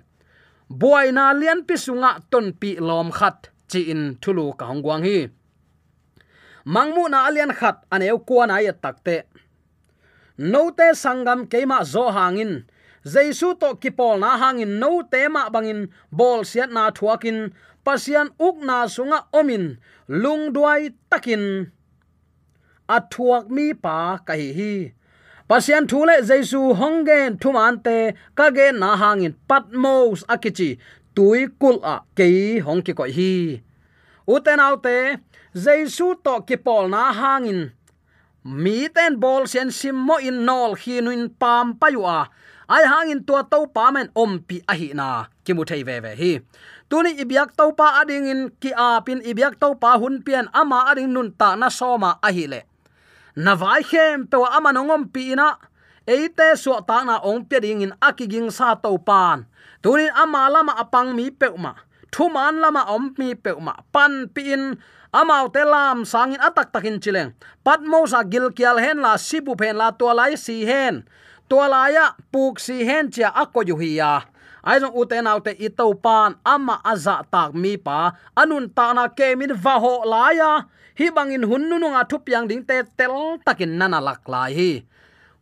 boy 0.70 1.12
na 1.18 1.34
lian 1.40 1.60
pi 1.68 1.76
sunga 1.86 2.12
ton 2.32 2.54
pi 2.60 2.70
lom 2.88 3.10
khat, 3.18 3.50
chi 3.72 3.80
in 3.94 4.04
thulu 4.22 4.46
ka 4.58 4.66
hong 4.66 4.82
guang 4.86 5.04
hi. 5.08 5.30
Mangmu 6.66 7.04
na 7.10 7.30
alian 7.30 7.54
khat 7.54 7.78
aneu 7.94 8.18
kwa 8.28 8.48
na 8.48 8.58
ya 8.58 8.74
takte 8.74 9.18
note 10.38 10.88
sangam 11.04 11.46
keima 11.52 11.84
zo 11.84 12.10
hangin 12.16 12.66
jaisu 13.06 13.54
to 13.62 13.70
kipol 13.82 14.20
na 14.20 14.38
hangin 14.42 14.80
no 14.82 15.02
tema 15.12 15.50
bangin, 15.54 15.90
bol 16.12 16.42
siat 16.42 16.70
na 16.74 16.90
thuakin, 16.92 17.54
pasian 17.86 18.30
ukna 18.42 18.90
sunga 18.90 19.20
omin 19.32 19.78
lungduai 20.10 20.94
takin. 21.10 21.72
Athuak 22.90 23.50
mi 23.50 23.74
pa 23.74 24.18
kai 24.28 24.54
hi 24.58 24.74
pasian 25.50 25.86
thule 25.90 26.16
jaisu 26.30 26.74
hongen 26.80 27.38
thumante 27.42 27.98
kage 28.38 28.68
na 28.82 28.98
hangin 29.02 29.34
patmos 29.50 30.26
akichi, 30.34 30.78
tui 31.16 31.48
kul 31.62 31.78
a 31.84 31.96
ke 32.18 32.60
hong 32.66 32.82
ki 32.86 32.94
ko 32.94 33.06
hi. 33.18 33.62
Uten 34.28 34.60
autte, 34.66 34.98
jaisu 35.54 36.08
to 36.26 36.34
kipol 36.48 36.90
na 36.90 37.14
hangin. 37.14 37.72
Mi 38.44 38.90
ten 38.96 39.20
bol 39.22 39.48
sen 39.48 39.70
sim 39.72 39.98
mo 40.08 40.18
in 40.18 40.46
nol 40.46 40.74
hinuin 40.82 41.30
pam 41.40 41.78
payua 41.80 42.30
ai 42.70 42.84
hangin 42.86 43.22
tua 43.28 43.44
to 43.44 43.68
pa 43.76 43.92
men 43.92 44.10
om 44.16 44.40
pi 44.48 44.62
a 44.72 44.74
hi 44.80 44.90
na. 44.94 45.26
Ki 45.46 45.54
mu 45.54 45.64
thei 45.70 45.84
ve 45.88 46.00
ve 46.06 46.12
hi. 46.22 46.32
Tuni 46.90 47.12
ibyak 47.24 47.58
to 47.58 47.72
pa 47.78 48.02
ading 48.02 48.28
in 48.28 48.42
ki 48.62 48.72
a 48.78 49.02
pin 49.06 49.22
ibyak 49.22 49.60
to 49.62 49.76
pa 49.82 49.98
hun 50.02 50.22
pian 50.26 50.50
ama 50.54 50.90
ading 50.92 51.14
nun 51.14 51.30
ta 51.40 51.56
na 51.56 51.70
soma 51.70 52.20
a 52.28 52.30
hi 52.36 52.46
le. 52.52 52.62
Na 53.36 53.56
vai 53.56 53.82
khem 53.90 54.28
pe 54.30 54.38
wa 54.38 54.50
ama 54.58 54.70
nongom 54.74 55.04
pi 55.14 55.36
na 55.36 55.48
eite 56.08 56.48
so 56.58 56.78
ta 56.90 57.04
na 57.04 57.20
ong 57.22 57.46
pe 57.50 57.58
ding 57.60 57.82
in 57.82 57.94
akiging 58.02 58.50
sa 58.54 58.76
to 58.78 58.98
pan 59.02 59.50
tuni 59.82 60.06
ama 60.14 60.50
lama 60.54 60.74
apang 60.78 61.18
mi 61.18 61.30
pe 61.30 61.50
ma 61.58 61.74
thu 62.14 62.30
man 62.30 62.62
lama 62.64 62.86
om 62.96 63.14
mi 63.18 63.34
pe 63.36 63.52
ma 63.60 63.74
pan 63.94 64.30
pi 64.34 64.54
in 64.54 64.78
amau 65.16 65.48
te 65.48 65.64
lam 65.64 66.04
sangin 66.04 66.42
atak 66.44 66.76
takin 66.76 67.00
chileng. 67.00 67.32
Pat 67.64 67.80
mo 67.80 68.04
sa 68.04 68.28
gil 68.28 68.52
kial 68.52 68.78
hen 68.84 69.00
la 69.00 69.16
sibu 69.16 69.56
pen 69.56 69.80
la 69.80 69.96
to 69.96 70.12
lai 70.12 70.36
si 70.36 70.68
hen 70.68 71.08
tualaya 71.50 72.18
puk 72.34 72.60
si 72.60 72.86
hen 72.88 73.12
chia 73.14 73.30
akko 73.30 73.62
yu 73.70 73.76
hi 73.82 73.90
ya 74.02 74.14
ai 74.66 74.82
jong 74.82 74.96
uten 74.98 75.30
autte 75.30 75.54
pan 76.02 76.36
ama 76.42 76.82
aza 76.92 77.22
tak 77.34 77.54
mi 77.54 77.78
pa 77.78 78.14
anun 78.34 78.66
ta 78.78 78.94
na 78.98 79.06
ke 79.18 79.38
min 79.38 79.54
va 79.54 79.76
ho 79.84 79.94
laya 80.14 80.66
hi 80.98 81.06
bangin 81.16 81.46
hunnu 81.50 81.78
nga 81.94 82.04
thu 82.10 82.18
yang 82.34 82.48
ding 82.50 82.64
te 82.66 82.82
tel 82.98 83.38
takin 83.46 83.78
nana 83.78 84.00
lak 84.08 84.26
lai 84.34 84.52
hi 84.58 84.72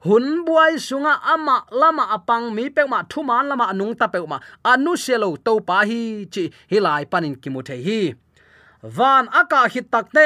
hun 0.05 0.43
buai 0.43 0.75
sunga 0.75 1.13
ama 1.33 1.63
lama 1.71 2.11
apang 2.15 2.51
mi 2.55 2.67
pe 2.75 2.83
ma 2.83 2.99
thu 3.11 3.23
man 3.23 3.47
lama 3.47 3.71
nung 3.79 3.95
ta 3.95 4.07
pe 4.13 4.19
ma 4.27 4.37
anu 4.71 4.99
selo 5.03 5.29
to 5.45 5.53
pa 5.67 5.77
hi 5.89 6.27
chi 6.33 6.43
hilai 6.71 7.03
panin 7.11 7.35
kimuthe 7.41 7.75
hi 7.87 7.99
van 8.97 9.31
aka 9.31 9.61
hi 9.73 9.81
takte 9.93 10.25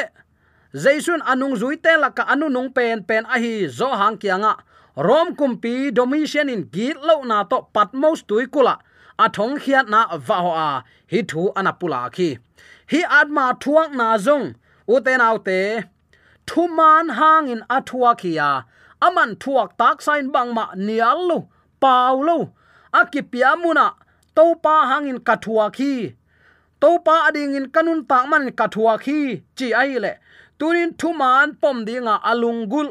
jaisun 0.84 1.22
anung 1.32 1.54
zui 1.62 1.78
laka 2.04 2.24
anu 2.34 2.50
nung 2.50 2.74
pen 2.76 3.06
pen 3.10 3.24
a 3.30 3.38
hi 3.44 3.54
zo 3.78 3.90
hang 4.00 4.18
kianga 4.18 4.58
rom 4.98 5.36
kumpi 5.36 5.92
domitian 5.94 6.50
in 6.50 6.64
git 6.74 6.98
lo 7.08 7.16
na 7.24 7.44
to 7.44 7.58
patmos 7.74 8.20
tui 8.30 8.46
kula. 8.54 8.76
Athong 9.20 9.34
thong 9.34 9.54
khiat 9.62 9.86
na 9.90 10.02
va 10.28 10.38
ho 10.46 10.52
a. 10.70 10.84
Hi 11.12 11.20
thu 11.30 11.42
anapula 11.60 12.02
khi 12.16 12.30
hi 12.92 13.00
atma 13.20 13.46
thuak 13.62 13.90
na 14.00 14.18
zong. 14.26 14.48
Uten 14.94 15.22
autte 15.28 15.60
thuman 16.48 17.06
hang 17.18 17.48
in 17.54 17.62
athua 17.76 18.12
khia 18.22 18.50
aman 19.06 19.32
thuak 19.42 19.70
tak 19.80 20.02
sain 20.06 20.32
bang 20.34 20.52
ma 20.58 20.66
nial 20.76 21.20
lu 21.30 21.38
paulo 21.82 22.38
akipia 23.00 23.52
muna 23.64 23.88
to 24.36 24.46
pa 24.64 24.76
hangin 24.90 25.20
kathua 25.28 25.66
khi 25.78 25.94
to 26.82 26.90
pa 27.06 27.16
ading 27.28 27.56
in 27.58 27.68
kanun 27.74 28.00
tak 28.10 28.26
man 28.32 28.44
kathua 28.60 28.94
khi 29.04 29.20
chi 29.58 29.68
ai 29.82 30.00
le. 30.06 30.14
Tunin 30.60 30.92
thuman 31.00 31.48
pom 31.62 31.78
dinga 31.88 32.16
alungul 32.30 32.88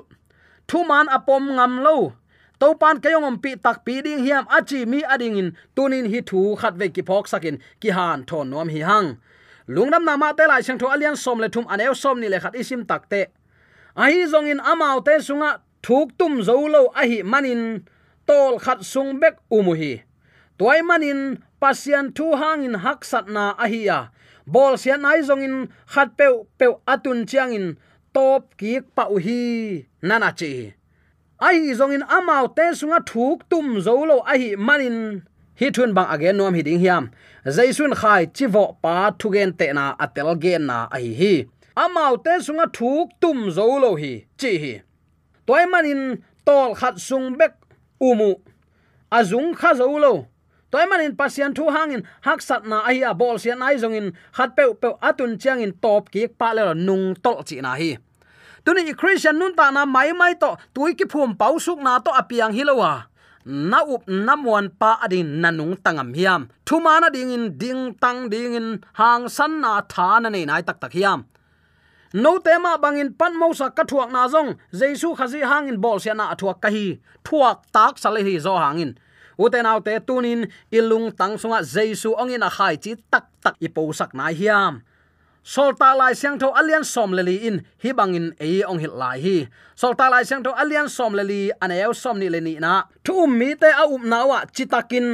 thu 0.69 0.85
man 0.85 1.07
apom 1.09 1.55
ngam 1.57 1.83
lo. 1.87 2.13
To 2.61 2.75
pan 2.81 3.01
ke 3.01 3.11
yong 3.13 3.39
pi 3.43 3.57
tak 3.65 3.85
pi 3.85 4.01
ding 4.01 4.25
hiam 4.25 4.45
achi 4.49 4.87
mi 4.87 5.03
ading 5.05 5.37
in 5.37 5.49
tunin 5.77 6.07
hi 6.13 6.21
thu 6.21 6.57
khat 6.61 6.75
ve 6.81 6.89
ki 6.89 7.03
phok 7.03 7.29
sakin. 7.29 7.57
Ki 7.81 7.91
han 7.91 8.25
thon 8.29 8.51
nom 8.51 8.69
hi 8.69 8.81
hang. 8.81 9.09
Lungnam 9.69 10.05
na 10.05 10.17
ma 10.17 10.33
te 10.33 10.47
lai 10.47 10.63
sang 10.63 10.79
tho 10.79 10.87
alian 10.95 11.17
som 11.17 11.39
le 11.39 11.49
thum 11.49 11.67
aneu 11.73 11.95
som 11.95 12.21
ni 12.21 12.29
le 12.29 12.39
khat 12.41 12.55
isim 12.55 12.83
tak 12.87 13.09
te. 13.11 13.27
Ahi 13.97 14.27
zong 14.33 14.49
in 14.53 14.61
amau 14.61 15.05
te 15.05 15.15
sunga 15.27 15.51
thuk 15.83 16.09
tum 16.19 16.43
zo 16.43 16.57
lo 16.75 16.83
ahi 17.01 17.23
manin. 17.23 17.85
Tol 18.27 18.59
khat 18.59 18.81
sung 18.83 19.21
bek 19.21 19.37
umuhi 19.51 20.03
toy 20.59 20.81
manin 20.83 21.45
pasian 21.61 22.13
thu 22.17 22.33
hangin 22.41 22.75
hak 22.75 23.05
sat 23.05 23.29
na 23.29 23.55
ahi 23.65 23.85
ya. 23.87 24.09
Bol 24.47 24.77
sian 24.79 25.05
ai 25.05 25.21
zong 25.23 25.45
in 25.45 25.57
khat 25.93 26.17
pe 26.19 26.27
pe 26.59 26.67
atun 26.87 27.27
chiang 27.29 27.53
in 27.53 27.77
top 28.17 28.57
ki 28.57 28.81
pau 28.97 29.19
hi, 29.25 29.85
nana 30.09 30.31
chi. 30.39 30.73
Ai 31.47 31.75
zong 31.79 31.93
in 31.97 32.05
amau 32.17 32.45
te 32.57 32.65
sunga 32.79 33.01
thuk 33.11 33.39
tum 33.51 33.67
zo 33.87 33.95
lo 34.11 34.17
a 34.33 34.35
hi 34.41 34.49
manin. 34.67 34.97
Hi 35.61 35.69
thun 35.77 35.93
bang 35.97 36.09
again 36.15 36.37
nom 36.39 36.55
hi 36.57 36.63
ding 36.69 36.81
hiam. 36.85 37.05
Jaisun 37.57 37.93
khai 38.01 38.23
chivo 38.37 38.65
pa 38.83 38.95
thugen 39.21 39.51
te 39.59 39.67
na 39.79 39.85
atel 40.05 40.31
gen 40.43 40.65
na 40.71 40.79
ai 40.97 41.09
hi. 41.21 41.35
Amau 41.83 42.17
te 42.25 42.39
sunga 42.47 42.67
thuk 42.79 43.13
tum 43.21 43.39
zo 43.57 43.67
lo 43.83 43.91
hi, 44.01 44.13
chi 44.41 44.53
hi. 44.63 44.73
Toy 45.47 45.65
manin 45.73 46.03
tol 46.47 46.75
khat 46.81 46.97
sung 47.09 47.37
bek 47.39 47.53
umu. 48.09 48.31
Azung 49.19 49.53
kha 49.61 49.75
zo 49.81 49.93
lo. 50.05 50.15
Toy 50.73 50.87
manin 50.91 51.13
pasian 51.21 51.53
thu 51.57 51.69
hangin 51.75 52.03
hak 52.27 52.41
sat 52.49 52.63
na 52.71 52.81
ai 52.89 52.99
a 53.11 53.13
bol 53.21 53.37
sian 53.43 53.63
ai 53.63 53.77
zong 53.83 53.97
in 54.01 54.09
khat 54.37 54.57
pe 54.57 54.65
pe 54.81 54.89
atun 55.09 55.33
chiang 55.43 55.61
in 55.61 55.73
top 55.83 56.11
ki 56.13 56.23
pa 56.41 56.49
le 56.57 56.75
nung 56.87 57.15
tol 57.25 57.39
chi 57.49 57.61
na 57.61 57.75
hi 57.83 57.93
tuni 58.67 58.91
christian 58.99 59.39
nun 59.39 59.55
ta 59.55 59.71
na 59.71 59.87
mai 59.87 60.11
mai 60.11 60.35
to 60.35 60.51
tui 60.75 60.99
ki 60.99 61.07
phum 61.13 61.39
pau 61.39 61.55
suk 61.67 61.79
na 61.79 62.03
to 62.03 62.11
apiang 62.11 62.51
hilowa 62.51 63.07
na 63.47 63.87
up 63.87 64.03
namwan 64.11 64.75
pa 64.75 64.99
adin 64.99 65.39
nanung 65.39 65.79
tangam 65.79 66.11
hiam. 66.11 66.51
Thumana 66.67 67.15
ding 67.15 67.31
in 67.31 67.55
ding 67.55 67.95
tang 67.95 68.27
ding 68.29 68.59
in 68.59 68.83
hang 68.99 69.31
san 69.31 69.63
na 69.63 69.81
tha 69.87 70.19
na 70.19 70.29
nei 70.29 70.45
nai 70.45 70.67
tak 70.67 70.83
tak 70.83 70.93
hiam. 70.99 71.31
No 72.13 72.43
tema 72.43 72.75
bangin 72.75 73.15
pan 73.15 73.39
mo 73.39 73.55
sa 73.55 73.71
ka 73.71 73.87
thuak 73.87 74.11
na 74.11 74.27
zong, 74.27 74.59
jesu 74.75 75.15
khazi 75.15 75.47
hangin 75.47 75.79
bol 75.79 76.03
sia 76.03 76.15
na 76.15 76.35
thuak 76.35 76.59
kahi 76.59 76.99
thuak 77.23 77.63
tak 77.71 77.95
sale 78.03 78.21
hi 78.27 78.35
zo 78.43 78.59
hangin 78.59 78.99
uten 79.39 79.69
autte 79.69 79.95
tunin 80.07 80.51
ilung 80.73 81.15
tang 81.15 81.39
sunga 81.39 81.63
jesu 81.63 82.19
ongin 82.19 82.43
a 82.43 82.51
khai 82.51 82.75
chi 82.83 82.99
tak 83.13 83.31
tak 83.45 83.55
ipo 83.63 83.87
sak 83.95 84.11
na 84.11 84.35
hiam 84.35 84.83
solta 85.47 85.95
lai 85.95 86.15
siang 86.21 86.39
tho 86.43 86.49
alian 86.61 86.85
som 86.85 87.11
leli 87.17 87.37
in, 87.49 87.57
hi 87.83 87.91
bangin 87.99 88.27
e 88.41 88.65
ong 88.71 88.81
hil 88.83 88.95
lai 89.03 89.19
hi. 89.25 89.37
Solta 89.81 90.11
lai 90.11 90.25
siang 90.29 90.43
tho 90.43 90.51
alian 90.63 90.89
som 90.97 91.13
leli 91.19 91.41
aneu 91.63 91.93
som 92.03 92.19
ni 92.19 92.29
leni 92.35 92.55
na. 92.65 92.73
Thu 93.05 93.13
um 93.25 93.39
mi 93.39 93.55
te 93.55 93.71
a 93.83 93.85
um 93.95 94.03
nawa 94.13 94.39
chitakin. 94.55 95.09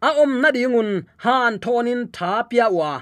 A 0.00 0.10
om 0.22 0.40
na 0.40 0.48
dingun 0.56 0.90
han 1.24 1.58
thonin 1.58 2.02
tha 2.16 2.30
pia 2.48 2.66
wa. 2.70 2.92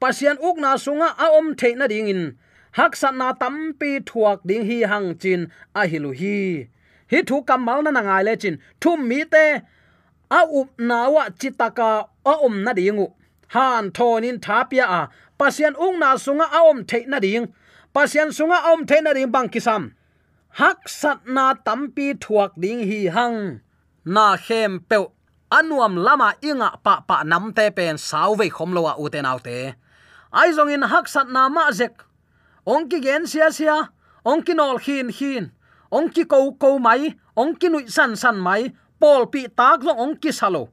Pasian 0.00 0.36
uk 0.48 0.56
na 0.64 0.76
sunga, 0.84 1.08
a 1.24 1.26
om 1.38 1.54
the 1.60 1.74
na 1.80 1.86
dingin 1.86 2.22
hak 2.72 2.92
san 2.96 3.16
na 3.18 3.32
tam 3.32 3.56
pi 3.78 4.00
thuak 4.08 4.40
ding 4.48 4.64
hi 4.68 4.78
hang 4.90 5.16
chin, 5.22 5.40
a 5.74 5.82
hilu 5.90 6.10
hi. 6.20 6.68
Hi 7.10 7.22
thu 7.28 7.36
kamal 7.48 7.80
na 7.82 8.00
ngai 8.02 8.22
le 8.26 8.36
chin. 8.36 8.58
Thu 8.80 8.90
um 8.96 9.08
mi 9.08 9.24
te 9.24 9.44
a 10.38 10.40
up 10.58 10.68
nawa 10.78 11.24
chitaka, 11.40 11.90
a 12.26 12.32
om 12.46 12.64
na 12.64 12.72
dingu 12.74 13.06
han 13.54 13.90
thonin 13.96 14.38
thapia 14.40 14.84
a. 15.00 15.02
Pasian 15.38 15.74
ung 15.76 15.98
na 16.00 16.16
sunga 16.16 16.46
aom 16.58 16.78
theina 16.88 17.20
ding. 17.20 17.52
Pasian 17.94 18.30
sunga 18.36 18.58
om 18.72 18.86
theina 18.88 19.12
ding 19.14 19.30
bang 19.34 19.48
kisam. 19.52 19.92
Hak 20.58 20.88
sat 20.88 21.20
na 21.26 21.54
tampi 21.66 22.14
thuak 22.22 22.52
ding 22.62 22.80
hi 22.88 23.00
hang. 23.16 23.60
Na 24.04 24.36
khem 24.36 24.80
pe 24.88 24.96
anuam 25.50 25.94
lama 26.06 26.34
inga 26.48 26.68
pa 26.84 26.94
pa 27.08 27.22
nam 27.30 27.52
te 27.56 27.70
pen 27.76 27.98
sau 27.98 28.34
ve 28.34 28.48
khom 28.48 28.70
lowa 28.76 28.92
u 29.02 29.08
te 29.12 29.20
nau 29.20 29.38
te. 29.38 29.74
Ai 30.32 30.48
zong 30.56 30.72
in 30.74 30.88
hak 30.92 31.06
sat 31.08 31.28
na 31.28 31.48
ma 31.48 31.70
zek. 31.70 31.94
Ong 32.66 32.88
ki 32.90 32.98
gen 33.04 33.26
sia 33.26 33.50
sia. 33.52 33.78
Ong 34.24 34.42
ki 34.46 34.54
nol 34.54 34.78
khin 34.84 35.08
khin 35.12 35.44
ong 35.92 36.08
ki 36.08 36.24
ko 36.24 36.52
ko 36.62 36.78
mai. 36.78 37.12
Ong 37.36 37.52
ki 37.60 37.68
nui 37.68 37.84
san 37.88 38.16
san 38.16 38.40
mai. 38.40 38.72
Pol 39.00 39.26
pi 39.32 39.48
tak 39.58 39.84
zong 39.84 39.98
ong 40.04 40.16
ki 40.22 40.32
salo. 40.32 40.72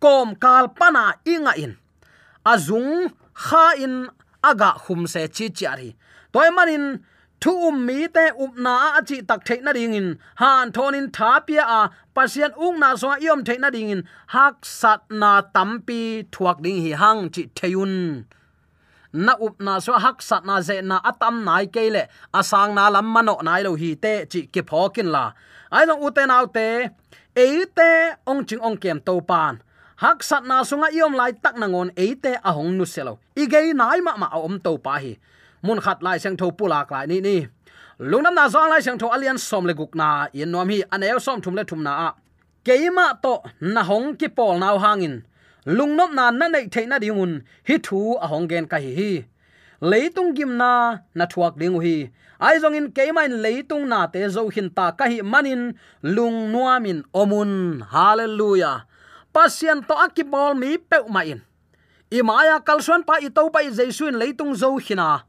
Kom 0.00 0.36
kal 0.36 0.68
pana 0.78 1.04
inga 1.24 1.52
in 1.56 1.72
azung 2.44 3.12
kha 3.34 3.74
in 3.76 4.08
aga 4.42 4.70
khum 4.82 5.06
se 5.06 5.28
chi 5.28 5.46
chari 5.48 5.94
toy 6.32 6.48
manin 6.56 7.00
thu 7.40 7.52
um 7.68 7.86
mi 7.86 8.06
te 8.16 8.24
up 8.44 8.52
na 8.64 8.72
a 8.98 9.00
chi 9.08 9.20
tak 9.28 9.40
the 9.46 9.56
na 9.64 9.72
ding 9.72 9.94
in 9.94 10.08
han 10.40 10.72
thonin 10.72 11.06
tha 11.16 11.30
pia 11.46 11.62
a 11.78 11.80
pasien 12.14 12.52
ung 12.64 12.78
na 12.82 12.88
so 12.96 13.16
yom 13.26 13.40
the 13.44 13.54
na 13.58 13.70
ding 13.70 13.90
in 13.94 14.02
hak 14.34 14.56
sat 14.78 15.00
na 15.10 15.30
tampi 15.54 16.02
thuak 16.32 16.58
ding 16.64 16.80
hi 16.84 16.92
hang 17.02 17.22
chi 17.34 17.42
theyun. 17.56 18.24
Na 19.12 19.32
up 19.46 19.54
na 19.66 19.78
so 19.84 19.92
hak 20.04 20.18
sat 20.28 20.44
na 20.48 20.60
ze 20.60 20.76
na 20.90 20.96
atam 21.10 21.44
nai 21.44 21.66
kele 21.74 22.02
asang 22.38 22.74
na 22.74 22.84
lam 22.94 23.06
mano 23.14 23.34
nai 23.48 23.62
lo 23.66 23.72
hi 23.82 23.90
te 24.04 24.12
chi 24.32 24.40
ke 24.54 24.62
phokin 24.70 25.08
la. 25.14 25.24
Ai 25.72 25.84
long 25.88 26.02
uten 26.06 26.30
autte 26.36 26.68
eite 27.44 27.90
ong 28.30 28.44
ching 28.48 28.62
ong 28.66 28.76
kem 28.82 28.98
to 29.06 29.14
pan 29.30 29.54
hak 30.00 30.24
sat 30.24 30.42
na 30.48 30.64
sunga 30.64 30.88
iom 30.96 31.12
lai 31.20 31.32
tak 31.44 31.54
na 31.60 31.66
ngon 31.68 31.90
eite 32.04 32.32
a 32.48 32.50
hong 32.56 32.72
nu 32.78 32.84
selo. 32.84 33.14
Igei 33.36 33.68
nai 33.80 34.00
ma 34.06 34.12
ma 34.16 34.28
om 34.46 34.56
to 34.64 34.72
pa 34.84 34.94
hi. 35.02 35.12
Mun 35.62 35.80
khat 35.84 35.98
lai 36.06 36.18
sang 36.22 36.36
tho 36.40 36.46
pula 36.58 36.80
lai 36.90 37.06
ni 37.10 37.20
ni. 37.20 37.36
Lungnam 38.10 38.34
na 38.34 38.48
zong 38.48 38.70
lai 38.72 38.80
sang 38.80 38.98
tho 39.00 39.06
alian 39.16 39.38
som 39.48 39.64
le 39.68 39.74
guk 39.80 39.92
na. 40.00 40.08
In 40.32 40.50
nom 40.52 40.68
hi 40.72 40.78
anel 40.94 41.20
som 41.20 41.38
thum 41.44 41.54
le 41.58 41.64
thum 41.64 41.82
na 41.86 41.92
a. 42.06 42.08
Keima 42.66 43.06
to 43.22 43.34
na 43.74 43.82
hong 43.90 44.16
ki 44.20 44.28
pol 44.36 44.58
naw 44.62 44.76
hangin. 44.84 45.14
Lungnom 45.76 46.10
na 46.18 46.24
na 46.30 46.46
nei 46.48 46.66
theina 46.74 46.96
dingun 47.02 47.32
hi 47.68 47.76
thu 47.86 48.00
a 48.24 48.26
hong 48.32 48.48
gen 48.50 48.64
ka 48.72 48.78
hi 48.84 48.92
hi. 49.00 49.12
Leitung 49.90 50.32
gim 50.36 50.56
na 50.60 50.72
na 51.14 51.24
thuak 51.32 51.54
ding 51.60 51.76
hi. 51.84 51.96
Ai 52.46 52.56
zong 52.62 52.76
in 52.78 52.88
keima 52.96 53.22
in 53.28 53.36
leitung 53.44 53.84
na 53.92 54.06
te 54.12 54.20
zo 54.34 54.48
hin 54.54 54.70
ta 54.76 54.86
ka 54.98 55.04
hi 55.12 55.18
manin. 55.32 55.62
Lung 56.02 56.38
nuamin 56.52 57.00
omun. 57.20 57.52
Hallelujah 57.92 58.89
pasien 59.32 59.82
to 59.86 59.94
akibol 59.94 60.54
mi 60.58 60.78
peu 60.78 61.06
ma 61.08 61.22
in. 61.22 61.40
Imaya 62.10 62.58
kalsuan 62.58 63.06
pa 63.06 63.22
ito 63.22 63.46
pa 63.54 63.62
jesuin 63.62 64.18
leitung 64.18 64.50
zo 64.54 64.74
hina. 64.82 65.22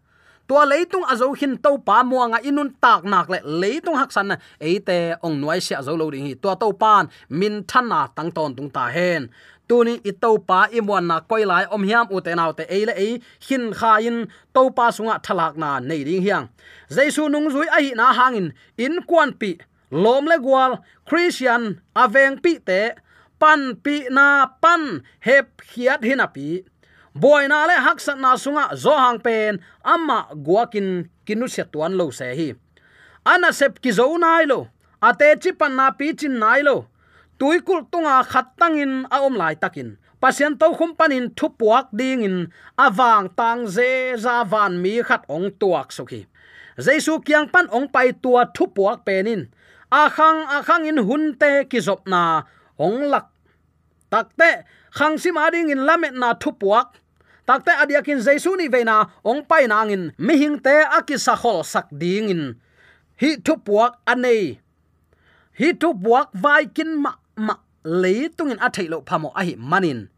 Tua 0.50 0.66
leitung 0.66 1.06
azo 1.06 1.32
hin 1.38 1.56
to 1.62 1.78
pa 1.78 2.02
muanga 2.04 2.42
inun 2.42 2.74
tak 2.82 3.06
nak 3.06 3.30
le 3.30 3.40
leitung 3.46 3.96
haksan 3.96 4.34
na. 4.34 4.36
Eite 4.60 5.16
ong 5.22 5.38
noi 5.38 5.62
sia 5.62 5.80
zo 5.86 5.94
lo 5.96 6.10
ding 6.10 6.26
hi. 6.26 6.34
Tua 6.34 6.58
to 6.58 6.74
pan, 6.74 7.08
min 7.30 7.64
thana 7.64 8.10
tang 8.16 8.34
ton 8.34 8.52
tung 8.58 8.68
ta 8.68 8.90
hen. 8.90 9.30
Tuni 9.70 10.02
ito 10.04 10.36
pa 10.42 10.68
imwan 10.68 11.08
na 11.08 11.22
koi 11.22 11.46
lai 11.46 11.64
om 11.72 11.86
hiam 11.86 12.10
u 12.12 12.20
te 12.20 12.36
nau 12.36 12.52
te 12.52 12.66
eile 12.68 12.92
e 12.98 13.22
hin 13.48 13.72
kha 13.72 14.04
in 14.04 14.28
to 14.52 14.68
pa 14.76 14.92
sunga 14.92 15.22
thalak 15.24 15.56
na 15.56 15.80
nei 15.80 16.04
ding 16.04 16.26
hiang. 16.26 16.50
Jesu 16.90 17.30
nung 17.30 17.48
zui 17.54 17.70
ai 17.72 17.94
na 17.96 18.12
hangin. 18.12 18.52
In 18.76 19.06
kwan 19.08 19.32
pi, 19.40 19.62
lom 19.94 20.26
le 20.26 20.42
gwal 20.42 20.82
christian 21.08 21.80
aveng 21.96 22.42
pi 22.44 22.58
te 22.60 22.98
pan 23.42 23.62
pi 23.84 23.96
na 24.18 24.46
pan, 24.62 25.02
hep 25.26 25.50
hiat 25.74 26.02
hinapi 26.06 26.62
boy 27.22 27.44
na 27.52 27.66
le 27.70 27.76
hak 27.86 28.00
sat 28.06 28.18
na 28.24 28.38
sunga 28.44 28.66
zo 28.84 28.94
hang 29.04 29.20
pen, 29.26 29.60
amma 29.94 30.20
guakin 30.46 31.10
kinu 31.26 31.50
se 31.56 31.64
tuan 31.72 31.98
lo 32.00 32.06
se 32.20 32.28
hi. 32.40 32.50
Ana 33.26 33.50
sep 33.60 33.82
ki 33.84 33.92
zo 33.98 34.06
nai 34.24 34.46
lo 34.52 34.60
ate 35.08 35.28
chi 35.42 35.52
pan 35.60 35.74
na 35.76 35.86
pi 35.98 36.14
chin 36.20 36.38
nai 36.44 36.62
lo. 36.68 36.86
Tuikul 37.40 37.90
tunga 37.92 38.22
khat 38.32 38.48
tangin 38.60 38.94
a 39.16 39.18
om 39.26 39.36
lai 39.42 39.56
takin. 39.62 39.98
Pasien 40.22 40.54
to 40.60 40.68
khum 40.78 40.92
panin 41.00 41.34
thu 41.38 41.48
puak 41.60 41.90
ding 42.00 42.22
in 42.22 42.38
awang 42.78 43.28
tang 43.40 43.66
ze 43.76 44.14
za 44.24 44.36
van 44.52 44.74
mi 44.84 45.02
khat 45.08 45.26
ong 45.36 45.50
tuak 45.60 45.90
sokhi 45.98 46.22
jaisu 46.86 47.14
kyang 47.26 47.48
pan 47.54 47.66
ong 47.74 47.88
pai 47.94 48.14
tua 48.24 48.46
thu 48.56 48.70
puak 48.76 49.02
penin 49.06 49.42
akhang 49.92 50.46
akhang 50.58 50.86
in 50.90 51.00
hunte 51.08 51.52
ki 51.70 51.80
zop 51.88 52.02
na 52.06 52.22
ong 52.80 53.10
lak. 53.12 53.28
Takte 54.12 54.68
khang 54.92 55.16
sim 55.18 55.38
ading 55.38 55.72
in 55.72 55.88
lamet 55.88 56.14
na 56.14 56.36
thupuak. 56.36 57.00
Takte 57.48 57.72
adiakin 57.72 58.20
jaisu 58.20 58.56
ni 58.60 58.68
veina 58.68 59.08
ong 59.24 59.48
pai 59.50 59.68
nangin 59.72 60.12
mi 60.18 60.36
hing 60.38 60.60
te 60.60 60.76
akisa 60.98 61.36
khol 61.42 61.64
sak 61.64 61.88
ding 61.92 62.30
in 62.30 62.44
hi 63.22 63.40
thupuak 63.46 64.04
anei. 64.12 64.60
Hi 65.60 65.70
thupuak 65.82 66.28
vai 66.34 66.66
kin 66.76 66.92
ma 67.04 67.12
ma 67.36 67.56
leitungin 67.84 68.60
a 68.60 68.68
thailo 68.76 69.00
phamo 69.08 69.30
a 69.40 69.42
hi 69.48 69.56
manin. 69.56 70.10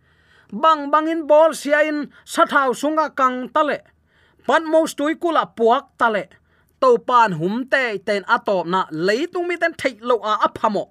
Bang 0.52 0.92
bangin 0.92 1.26
bol 1.30 1.54
sia 1.54 1.80
in 1.90 2.10
sathau 2.26 2.74
sunga 2.82 3.10
kang 3.20 3.50
tale. 3.54 3.80
Pan 4.48 4.64
mo 4.72 4.86
stui 4.86 5.16
kula 5.22 5.44
puak 5.58 5.86
tale. 5.98 6.24
To 6.82 6.98
pan 6.98 7.32
hum 7.40 7.56
te 7.72 7.98
ten 8.08 8.24
atop 8.36 8.66
na 8.74 8.86
leitung 8.92 9.48
mi 9.48 9.56
ten 9.62 9.74
thailo 9.74 10.18
a 10.22 10.34
aphamo 10.48 10.86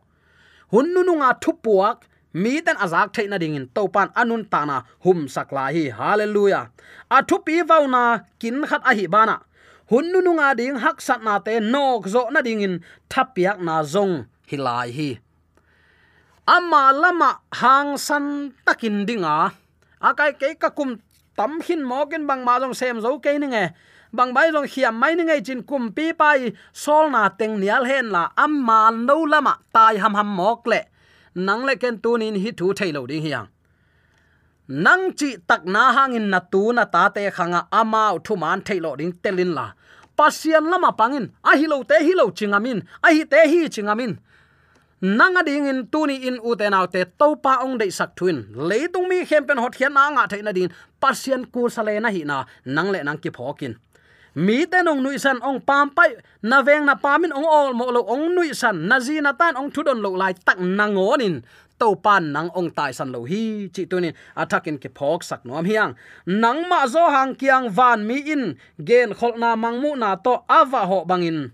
hun 0.73 0.87
nu 0.95 1.01
nu 1.07 1.13
nga 1.21 1.31
thu 1.43 1.53
mi 2.33 2.65
ten 2.65 2.77
azak 2.81 3.13
theina 3.13 3.37
ding 3.37 3.57
in 3.59 3.69
topan 3.77 4.09
anun 4.17 4.43
ta 4.53 4.65
na 4.65 4.77
hum 5.05 5.29
sakla 5.29 5.69
hi. 5.75 5.93
Hallelujah. 5.93 6.73
A 7.11 7.19
thupi 7.23 7.61
vauna 7.61 7.91
na 7.93 8.03
kin 8.41 8.65
khat 8.65 8.83
a 8.91 8.93
hi 8.97 9.07
bana. 9.07 9.37
Hun 9.91 10.07
nu 10.13 10.19
nu 10.25 10.33
nga 10.41 10.49
ding 10.57 10.77
hak 10.81 10.99
sat 11.07 11.21
na 11.27 11.39
te 11.39 11.61
nok 11.61 12.09
zo 12.09 12.23
na 12.33 12.41
ding 12.41 12.65
in 12.67 12.75
thapiak 13.13 13.59
na 13.61 13.85
zong 13.85 14.15
hilai 14.49 14.89
hi. 14.97 15.11
Ama 16.49 16.83
lama 17.03 17.31
hang 17.61 17.99
san 18.07 18.27
takin 18.67 19.05
dinga. 19.09 19.53
Akai 20.01 20.33
ke 20.41 20.49
ka 20.63 20.71
kum 20.79 20.91
tam 21.37 21.61
hin 21.67 21.83
mogen 21.91 22.27
bang 22.29 22.43
ma 22.45 22.55
jong 22.61 22.75
sem 22.81 22.97
zo 23.05 23.21
ke 23.25 23.37
ni 23.39 23.47
nge 23.53 23.65
bang 24.13 24.35
bai 24.35 24.53
jong 24.53 24.69
hiam 24.73 24.95
mai 25.01 25.15
ni 25.15 25.25
ngai 25.25 25.41
chin 25.47 25.63
kum 25.63 25.93
pi 25.97 26.13
pai, 26.13 26.53
sol 26.73 27.11
na 27.11 27.29
teng 27.29 27.61
nial 27.61 27.85
hen 27.85 28.07
la 28.15 28.23
amma 28.37 28.91
no 28.91 29.25
lama 29.25 29.55
tai 29.73 29.97
ham 29.97 30.15
ham 30.15 30.29
mok 30.37 30.67
le. 30.67 30.81
Nang 31.35 31.65
le 31.65 31.75
ken 31.77 31.97
tunin 32.03 32.37
hi 32.43 32.51
thu 32.59 32.73
thailo 32.79 33.07
ding 33.07 33.23
hiang 33.23 33.47
nang 34.69 35.13
chi 35.19 35.37
tak 35.49 35.67
na 35.67 35.93
hang 35.93 36.15
in 36.15 36.31
na 36.31 36.41
tu 36.53 36.73
na 36.73 36.85
ta 36.85 37.09
te 37.09 37.31
khanga 37.37 37.61
ama 37.81 38.03
thu 38.25 38.37
man 38.37 38.61
thailo 38.67 38.97
ding 38.97 39.13
telin 39.23 39.55
la. 39.55 39.73
Pasian 40.17 40.65
lama 40.71 40.93
pangin 40.93 41.27
a 41.45 41.57
hi 41.61 41.67
lo 41.73 41.83
te 41.83 41.97
hi 42.07 42.13
lo 42.15 42.31
chingamin 42.39 42.79
a 43.07 43.09
hi 43.17 43.25
te 43.25 43.41
hi 43.53 43.61
chingamin 43.75 44.13
nanga 45.01 45.43
ding 45.43 45.67
in 45.67 45.87
tuni 45.93 46.17
in 46.29 46.37
uten 46.49 46.75
autte 46.79 47.01
topa 47.19 47.53
ong 47.65 47.79
dei 47.81 47.91
sak 47.91 48.11
thuin. 48.17 48.39
Leitung 48.69 49.09
mi 49.09 49.25
khempen 49.25 49.59
hot 49.59 49.75
hian 49.79 49.97
anga 49.97 50.29
theina 50.31 50.53
din 50.53 50.71
pasian 51.01 51.43
ku 51.53 51.69
sale 51.69 51.95
na 52.01 52.09
hi 52.11 52.23
na. 52.31 52.45
Nang 52.65 52.89
le 52.93 53.03
nang 53.03 53.19
ki 53.23 53.31
phokin 53.37 53.75
mi 54.35 54.65
te 54.67 54.81
nong 54.83 55.03
nui 55.05 55.19
san 55.21 55.37
ong 55.45 55.61
pam 55.61 55.93
pai, 55.93 56.17
na 56.43 56.63
veng 56.65 56.89
na 56.89 56.97
pamin 56.97 57.33
ong 57.37 57.45
ol, 57.45 57.71
mo 57.77 57.93
lo 57.93 58.01
ong 58.09 58.33
nui 58.33 58.57
san, 58.57 58.89
na 58.89 58.97
zi 59.01 59.21
na 59.21 59.37
tan 59.37 59.57
ong 59.57 59.69
thudon 59.69 60.01
lo 60.01 60.17
lai 60.17 60.33
tak 60.33 60.57
nang 60.57 60.97
onin 60.97 61.45
to 61.77 61.93
pan 62.01 62.33
nang 62.33 62.49
ong 62.57 62.73
tai 62.73 62.97
san 62.97 63.13
lo 63.13 63.29
hi, 63.29 63.69
chi 63.69 63.85
tunin 63.85 64.17
attacking 64.37 64.81
ke 64.81 64.89
phok 64.89 65.21
sak 65.21 65.45
nom 65.45 65.65
hiang. 65.65 65.93
Nang 66.25 66.65
ma 66.69 66.89
zo 66.89 67.13
hang 67.13 67.37
kiang 67.37 67.69
van 67.69 68.09
mi 68.09 68.25
in, 68.25 68.57
gen 68.81 69.13
khol 69.13 69.37
na 69.37 69.53
mangmu 69.53 69.97
na 70.01 70.17
to 70.17 70.41
ava 70.49 70.89
ho 70.89 71.05
bangin 71.05 71.53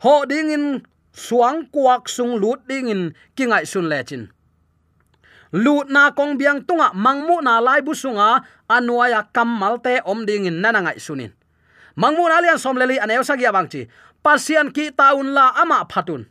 ho 0.00 0.24
ding 0.24 0.52
in, 0.52 0.64
suang 1.12 1.68
kuak 1.72 2.08
sung 2.08 2.40
lut 2.40 2.64
ding 2.68 2.88
in 2.88 3.02
kingai 3.36 3.64
sun 3.64 3.88
le 3.88 4.04
chin. 4.04 4.28
Lut 5.52 5.90
na 5.90 6.12
kong 6.12 6.38
biang 6.38 6.62
tunga 6.64 6.92
mangmu 6.94 7.42
na 7.42 7.60
lai 7.60 7.80
bu 7.80 7.92
sunga, 7.92 8.44
anuaya 8.68 9.28
kamalte 9.32 10.00
om 10.04 10.24
ding 10.28 10.46
in 10.46 10.60
nanangai 10.60 11.00
sunin 11.00 11.32
mangmun 11.96 12.30
alian 12.30 12.42
lian 12.42 12.58
som 12.58 12.76
leli 12.76 12.96
aneu 12.98 13.22
sagia 13.22 13.52
bang 13.52 13.68
pasian 14.22 14.68
ki 14.74 14.90
taun 14.90 15.32
la 15.36 15.46
ama 15.62 15.86
phatun. 15.90 16.26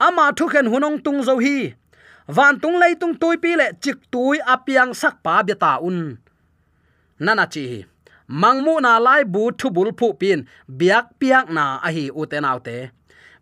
Ama 0.00 0.32
thuken 0.32 0.66
hunong 0.72 1.02
tung 1.04 1.22
zo 1.22 1.38
hi. 1.38 1.74
Van 2.28 2.60
tung 2.60 2.78
lei 2.78 2.94
tung 2.94 3.14
tui 3.20 3.36
pi 3.42 3.56
le 3.56 3.66
chik 3.82 3.98
tui 4.12 4.38
apiang 4.54 4.94
sak 4.94 5.22
pa 5.24 5.42
beta 5.42 5.72
un. 5.88 5.98
Nana 7.24 7.46
chi 7.46 7.62
hi. 7.72 7.80
Mangmu 8.28 8.74
na 8.80 8.92
lai 9.06 9.22
bu 9.24 9.42
thu 9.58 9.70
bul 9.70 9.90
phu 9.98 10.08
pin. 10.20 10.38
Biak 10.78 11.06
piak 11.20 11.46
na 11.56 11.64
a 11.86 11.88
hi 11.96 12.04
uten 12.20 12.44
autte 12.44 12.78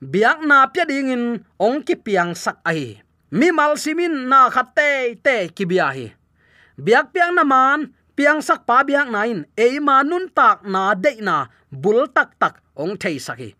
biak 0.00 0.44
na 0.44 0.68
pya 0.68 0.84
ding 0.84 1.08
in 1.08 1.24
ong 1.56 1.80
ki 1.80 1.96
piang 1.96 2.36
sak 2.36 2.60
a 2.64 2.72
hi. 2.72 3.00
Mi 3.32 3.50
mal 3.50 3.76
simin 3.76 4.28
na 4.28 4.48
khatte 4.50 5.16
te 5.24 5.48
ki 5.56 5.64
bia 5.64 5.88
hi. 5.96 6.12
Biak 6.76 7.12
piang 7.12 7.34
na 7.34 7.44
man 7.44 7.95
piang 8.16 8.40
sak 8.40 8.64
pa 8.68 8.80
biak 8.80 9.08
na 9.12 9.28
in 9.28 9.44
e 9.56 9.78
ma 9.86 10.00
nun 10.02 10.32
tak 10.32 10.64
na 10.64 10.96
de 11.04 11.12
na 11.20 11.36
bul 11.68 12.08
tak 12.16 12.32
tak 12.40 12.54
ong 12.72 12.96
thei 12.96 13.20
saki 13.20 13.52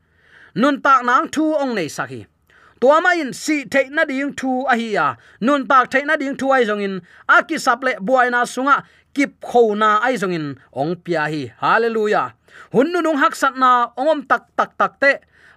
nun 0.56 0.80
tak 0.80 1.04
nang 1.04 1.28
thu 1.28 1.44
ong 1.62 1.76
nei 1.76 1.88
saki 1.92 2.24
tua 2.80 3.00
ma 3.04 3.12
in 3.22 3.32
si 3.32 3.68
thei 3.72 3.86
na 3.96 4.02
ding 4.08 4.32
thu 4.32 4.64
a 4.72 4.74
hi 4.80 4.88
ya 4.96 5.06
nun 5.46 5.68
tak 5.68 5.92
thei 5.92 6.04
na 6.08 6.16
ding 6.16 6.36
thu 6.40 6.46
ai 6.56 6.64
jong 6.68 6.80
in 6.86 6.94
a 7.28 7.36
ki 7.48 7.56
sap 7.64 7.84
le 7.86 7.92
buai 8.06 8.28
na 8.32 8.40
sunga 8.54 8.76
kip 9.14 9.30
kho 9.48 9.62
na 9.82 9.90
ai 10.06 10.16
jong 10.20 10.36
in 10.38 10.46
ong 10.80 10.96
pia 11.04 11.28
hi 11.32 11.42
hallelujah 11.60 12.28
hun 12.72 12.88
nu 12.92 12.98
nung 13.04 13.20
hak 13.22 13.34
sat 13.40 13.54
na 13.62 13.70
ongom 14.00 14.20
tak 14.30 14.42
tak 14.56 14.70
tak 14.80 14.92
te 15.02 15.12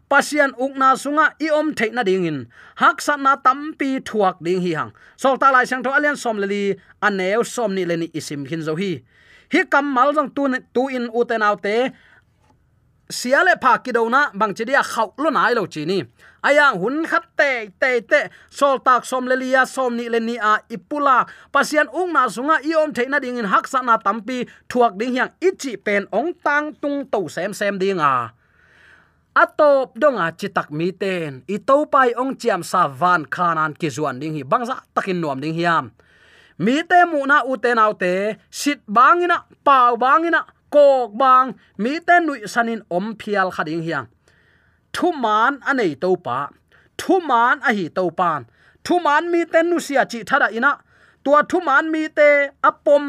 pasian 0.09 0.51
ukna 0.57 0.97
sunga 0.97 1.25
i 1.39 1.49
om 1.53 1.73
theina 1.77 2.03
ding 2.03 2.25
in. 2.25 2.39
Hak 2.81 3.01
sat 3.01 3.19
na 3.21 3.37
tampi 3.37 4.01
thuak 4.01 4.41
ding 4.43 4.61
hi 4.65 4.73
hang. 4.73 4.91
Sol 5.15 5.37
ta 5.37 5.51
lai 5.53 5.65
sang 5.69 5.83
tho 5.83 5.93
alian 5.93 6.17
som 6.17 6.37
leli 6.41 6.75
aneu 7.01 7.45
som 7.45 7.75
ni 7.75 7.85
leni 7.85 8.07
isim 8.13 8.45
hin 8.49 8.65
zo 8.65 8.75
hi. 8.75 8.91
Hi 9.53 9.63
kam 9.71 9.85
mal 9.93 10.13
jong 10.13 10.33
tu 10.35 10.49
tu 10.73 10.87
in 10.89 11.09
uten 11.13 11.45
autte 11.45 11.93
siale 13.09 13.53
pha 13.61 13.77
ki 13.83 13.91
do 13.91 14.09
na 14.09 14.29
bang 14.33 14.53
chi 14.53 14.63
dia 14.69 14.81
khau 14.83 15.13
lo 15.17 15.29
nai 15.29 15.53
lo 15.53 15.65
chi 15.65 15.85
ni. 15.85 16.01
Ayang 16.41 16.79
hun 16.81 17.05
khat 17.05 17.25
te 17.37 17.69
te 17.81 17.99
te, 18.01 18.21
sol 18.49 18.79
tak 18.79 19.05
som 19.05 19.27
le 19.27 19.35
lia 19.35 19.65
som 19.65 19.91
ni 19.97 20.09
le 20.09 20.19
ni 20.19 20.37
a 20.37 20.53
ipula 20.69 21.27
pasian 21.51 21.87
ung 21.91 22.13
na 22.13 22.29
sunga 22.35 22.55
i 22.63 22.73
om 22.81 22.93
theina 22.93 23.19
ding 23.19 23.37
in. 23.37 23.45
Hak 23.45 23.67
sa 23.67 23.81
na 23.81 23.97
tampi 23.97 24.47
thuak 24.69 24.97
ding 24.97 25.13
hiang 25.13 25.31
ichi 25.41 25.77
pen 25.77 26.07
ong 26.13 26.33
tang 26.45 26.73
tung 26.81 27.05
to 27.11 27.27
sem 27.29 27.53
sem 27.53 27.77
ding 27.77 27.99
a 27.99 28.38
atop 29.35 29.97
donga 29.99 30.31
chitak 30.31 30.71
mi 30.71 30.91
ten. 30.91 31.43
I 31.47 31.57
to 31.57 31.85
pai 31.85 32.13
ong 32.13 32.35
chiam 32.35 32.63
sa 32.63 32.87
van 32.87 33.25
khanan 33.25 33.73
ki 33.79 33.87
zuan 33.87 34.19
ding 34.19 34.35
hi. 34.35 34.43
Bangza 34.43 34.75
takin 34.95 35.21
nuam 35.21 35.39
ding 35.41 35.53
hiam 35.53 35.91
mi 36.59 36.83
te 36.83 37.05
mu 37.11 37.25
na 37.25 37.43
u 37.43 37.57
te 37.57 37.73
nau 37.73 37.93
te. 37.93 38.35
Sit 38.51 38.79
bangina 38.87 39.37
pau 39.63 39.95
bangina 39.95 40.41
kok 40.69 41.11
bang. 41.13 41.53
Mi 41.77 41.99
te 41.99 42.19
nui 42.19 42.47
sanin 42.47 42.81
om 42.89 43.15
phial 43.19 43.49
khading 43.55 43.83
hiang 43.87 44.07
thu 44.93 45.11
man 45.11 45.59
anei 45.69 45.93
to 46.01 46.09
pa 46.25 46.49
thu 46.97 47.19
man 47.29 47.55
a 47.69 47.71
hi 47.77 47.85
to 47.97 48.03
pan 48.19 48.41
thu 48.83 48.99
man 49.05 49.23
mi 49.31 49.41
te 49.51 49.59
nu 49.69 49.77
sia 49.79 50.03
chi 50.11 50.19
thada 50.29 50.47
ina. 50.57 50.71
Tua 51.23 51.39
thu 51.49 51.57
man 51.67 51.91
mi 51.93 52.07
te 52.17 52.29
apom 52.69 53.03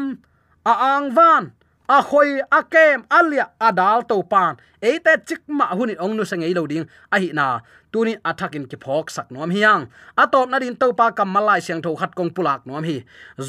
a 0.71 0.73
ang 0.91 1.07
van 1.17 1.43
a 1.91 1.99
khoi, 2.01 2.39
a 2.57 2.63
kem 2.63 3.03
alia 3.11 3.45
adal 3.59 4.07
to 4.09 4.23
pan. 4.31 4.55
Eite 4.81 5.13
chikma 5.27 5.65
huni 5.77 5.95
ong 5.99 6.15
nu 6.15 6.23
sangei 6.23 6.53
lo 6.55 6.63
ding. 6.71 6.87
A 7.11 7.19
hi 7.19 7.29
na 7.33 7.59
tuni 7.91 8.13
athakin 8.29 8.65
ki 8.71 8.77
phok 8.83 9.11
sak 9.15 9.27
nom 9.31 9.51
hiang 9.51 9.83
atop 10.23 10.47
na 10.49 10.57
din 10.63 10.75
to 10.81 10.87
pa 10.99 11.11
kam 11.17 11.29
malai 11.35 11.59
siang 11.65 11.81
tho 11.83 11.91
khat 11.99 12.15
kong 12.15 12.31
pulak 12.35 12.61
nom 12.65 12.83
hi. 12.89 12.97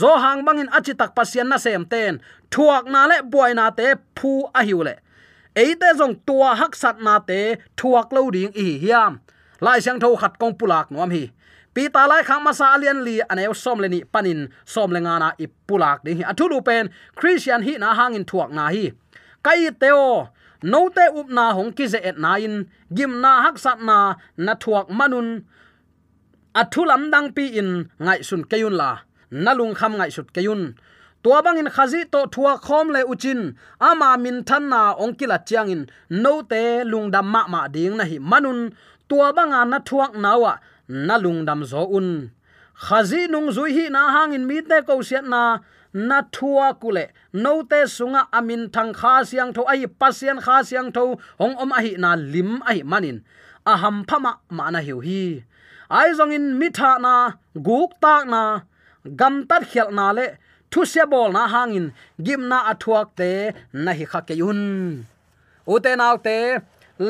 Zo 0.00 0.10
hang 0.22 0.42
bangin 0.46 0.68
achi 0.76 0.92
tak 1.00 1.14
pasian 1.16 1.48
na 1.48 1.56
sem 1.64 1.84
ten. 1.92 2.18
Thuak 2.50 2.84
na 2.92 3.06
le 3.10 3.22
boy 3.32 3.54
na 3.54 3.70
te, 3.70 3.94
phu 4.18 4.32
a 4.58 4.60
hiu 4.66 4.82
le. 4.82 4.94
Eite 5.54 5.88
zong 5.98 6.14
tua 6.26 6.50
hak 6.60 6.74
sat 6.82 6.96
na 7.06 7.14
te, 7.28 7.40
thuak 7.78 8.08
lo 8.12 8.30
ding 8.34 8.52
i 8.64 8.66
hiam. 8.82 9.20
Lai 9.64 9.78
siang 9.84 10.00
tho 10.02 10.16
khat 10.16 10.34
kong 10.40 10.54
pulak 10.58 10.90
nom 10.90 11.10
hi 11.10 11.30
pi 11.74 11.88
ta 11.94 12.02
lai 12.10 12.22
khang 12.28 12.42
ma 12.44 12.52
sa 12.58 12.66
alian 12.74 12.98
li 13.06 13.14
aneu 13.32 13.54
som 13.62 13.78
le 13.82 13.88
ni 13.88 14.00
panin 14.12 14.40
som 14.72 14.90
le 14.94 15.00
nga 15.04 15.14
na 15.22 15.28
i 15.44 15.46
pulak 15.66 15.98
ding 16.04 16.18
hi. 16.18 16.24
Athu 16.30 16.44
lu 16.52 16.58
pen, 16.68 16.84
christian 17.18 17.60
hi 17.66 17.72
na 17.82 17.88
hangin 17.98 18.24
thuak 18.30 18.50
na 18.56 18.64
hi. 18.74 18.84
Kai 19.44 19.70
teo 19.82 20.28
no 20.70 20.80
te 20.96 21.04
up 21.18 21.28
na 21.36 21.44
hong 21.56 21.72
ki 21.76 21.84
ze 21.92 21.98
et 22.08 22.16
na 22.24 22.30
in, 22.46 22.54
gim 22.96 23.12
na 23.24 23.32
hak 23.44 23.56
sat 23.64 23.78
na 23.88 23.96
na 24.36 24.52
thuak 24.62 24.86
manun 24.98 25.28
athulam 26.60 27.02
dang 27.12 27.28
pi 27.36 27.44
in, 27.60 27.70
ngai 28.04 28.20
sun 28.28 28.42
keyun 28.50 28.74
la 28.80 28.90
nalung 29.44 29.74
kham 29.78 29.92
ngai 29.98 30.10
sut 30.16 30.28
keyun 30.36 30.62
tua 31.22 31.38
bangin 31.44 31.70
khazi 31.74 32.00
to 32.12 32.20
thua 32.34 32.52
khom 32.66 32.86
le 32.94 33.00
uchin 33.12 33.40
ama 33.88 34.08
min 34.24 34.38
than 34.48 34.64
na 34.72 34.80
ong 35.02 35.14
kila 35.18 35.38
chiang 35.48 35.70
in 35.74 35.82
no 36.22 36.32
te 36.50 36.62
lung 36.90 37.08
dam 37.14 37.26
ma 37.34 37.42
ma 37.52 37.60
ding 37.74 37.96
na 37.98 38.04
hi 38.10 38.18
manun. 38.30 38.60
Tua 39.08 39.28
banga 39.36 39.60
na 39.64 39.78
thuak 39.88 40.12
nawa 40.24 40.52
na 40.92 41.16
lung 41.24 41.44
dam 41.48 41.64
zo 41.64 41.82
un. 41.98 42.08
Khazi 42.84 43.28
nung 43.32 43.48
zui 43.56 43.70
hi 43.76 43.84
na 43.88 44.02
hangin 44.14 44.44
mi 44.48 44.60
te 44.68 44.78
ko 44.86 44.94
siat 45.08 45.24
na 45.32 45.42
na 46.08 46.18
thua 46.34 46.68
kule 46.82 47.04
no 47.32 47.52
te 47.70 47.80
sunga 47.96 48.22
amin 48.38 48.62
thang 48.74 48.92
kha 49.00 49.24
siang 49.30 49.52
tho, 49.54 49.62
ai 49.72 49.86
pasien 50.00 50.38
kha 50.44 50.56
siang 50.68 50.90
tho, 50.96 51.04
hong 51.40 51.56
om 51.62 51.72
ahi 51.78 51.92
na 52.02 52.10
lim 52.32 52.60
ai 52.70 52.80
manin. 52.90 53.18
Aham 53.72 53.96
phama 54.08 54.32
mana 54.56 54.80
hiu 54.86 54.98
hi. 55.06 55.44
Ai 55.98 56.10
zong 56.18 56.34
in 56.36 56.46
mitha 56.58 56.90
na, 57.04 57.14
guk 57.66 57.90
tak 58.02 58.24
na, 58.32 58.42
gam 59.18 59.34
tat 59.48 59.62
khel 59.70 59.88
na 59.98 60.06
le, 60.16 60.26
thu 60.70 60.80
se 60.92 61.02
bol 61.12 61.28
na 61.36 61.42
hangin 61.52 61.86
gim 62.24 62.42
na 62.50 62.58
athuak 62.72 63.08
te, 63.18 63.30
na 63.84 63.90
hi 63.98 64.04
kha 64.12 64.20
ke 64.28 64.34
yun. 64.42 64.62
U 65.72 65.74
te 65.84 65.92
naw 66.00 66.16
te 66.26 66.36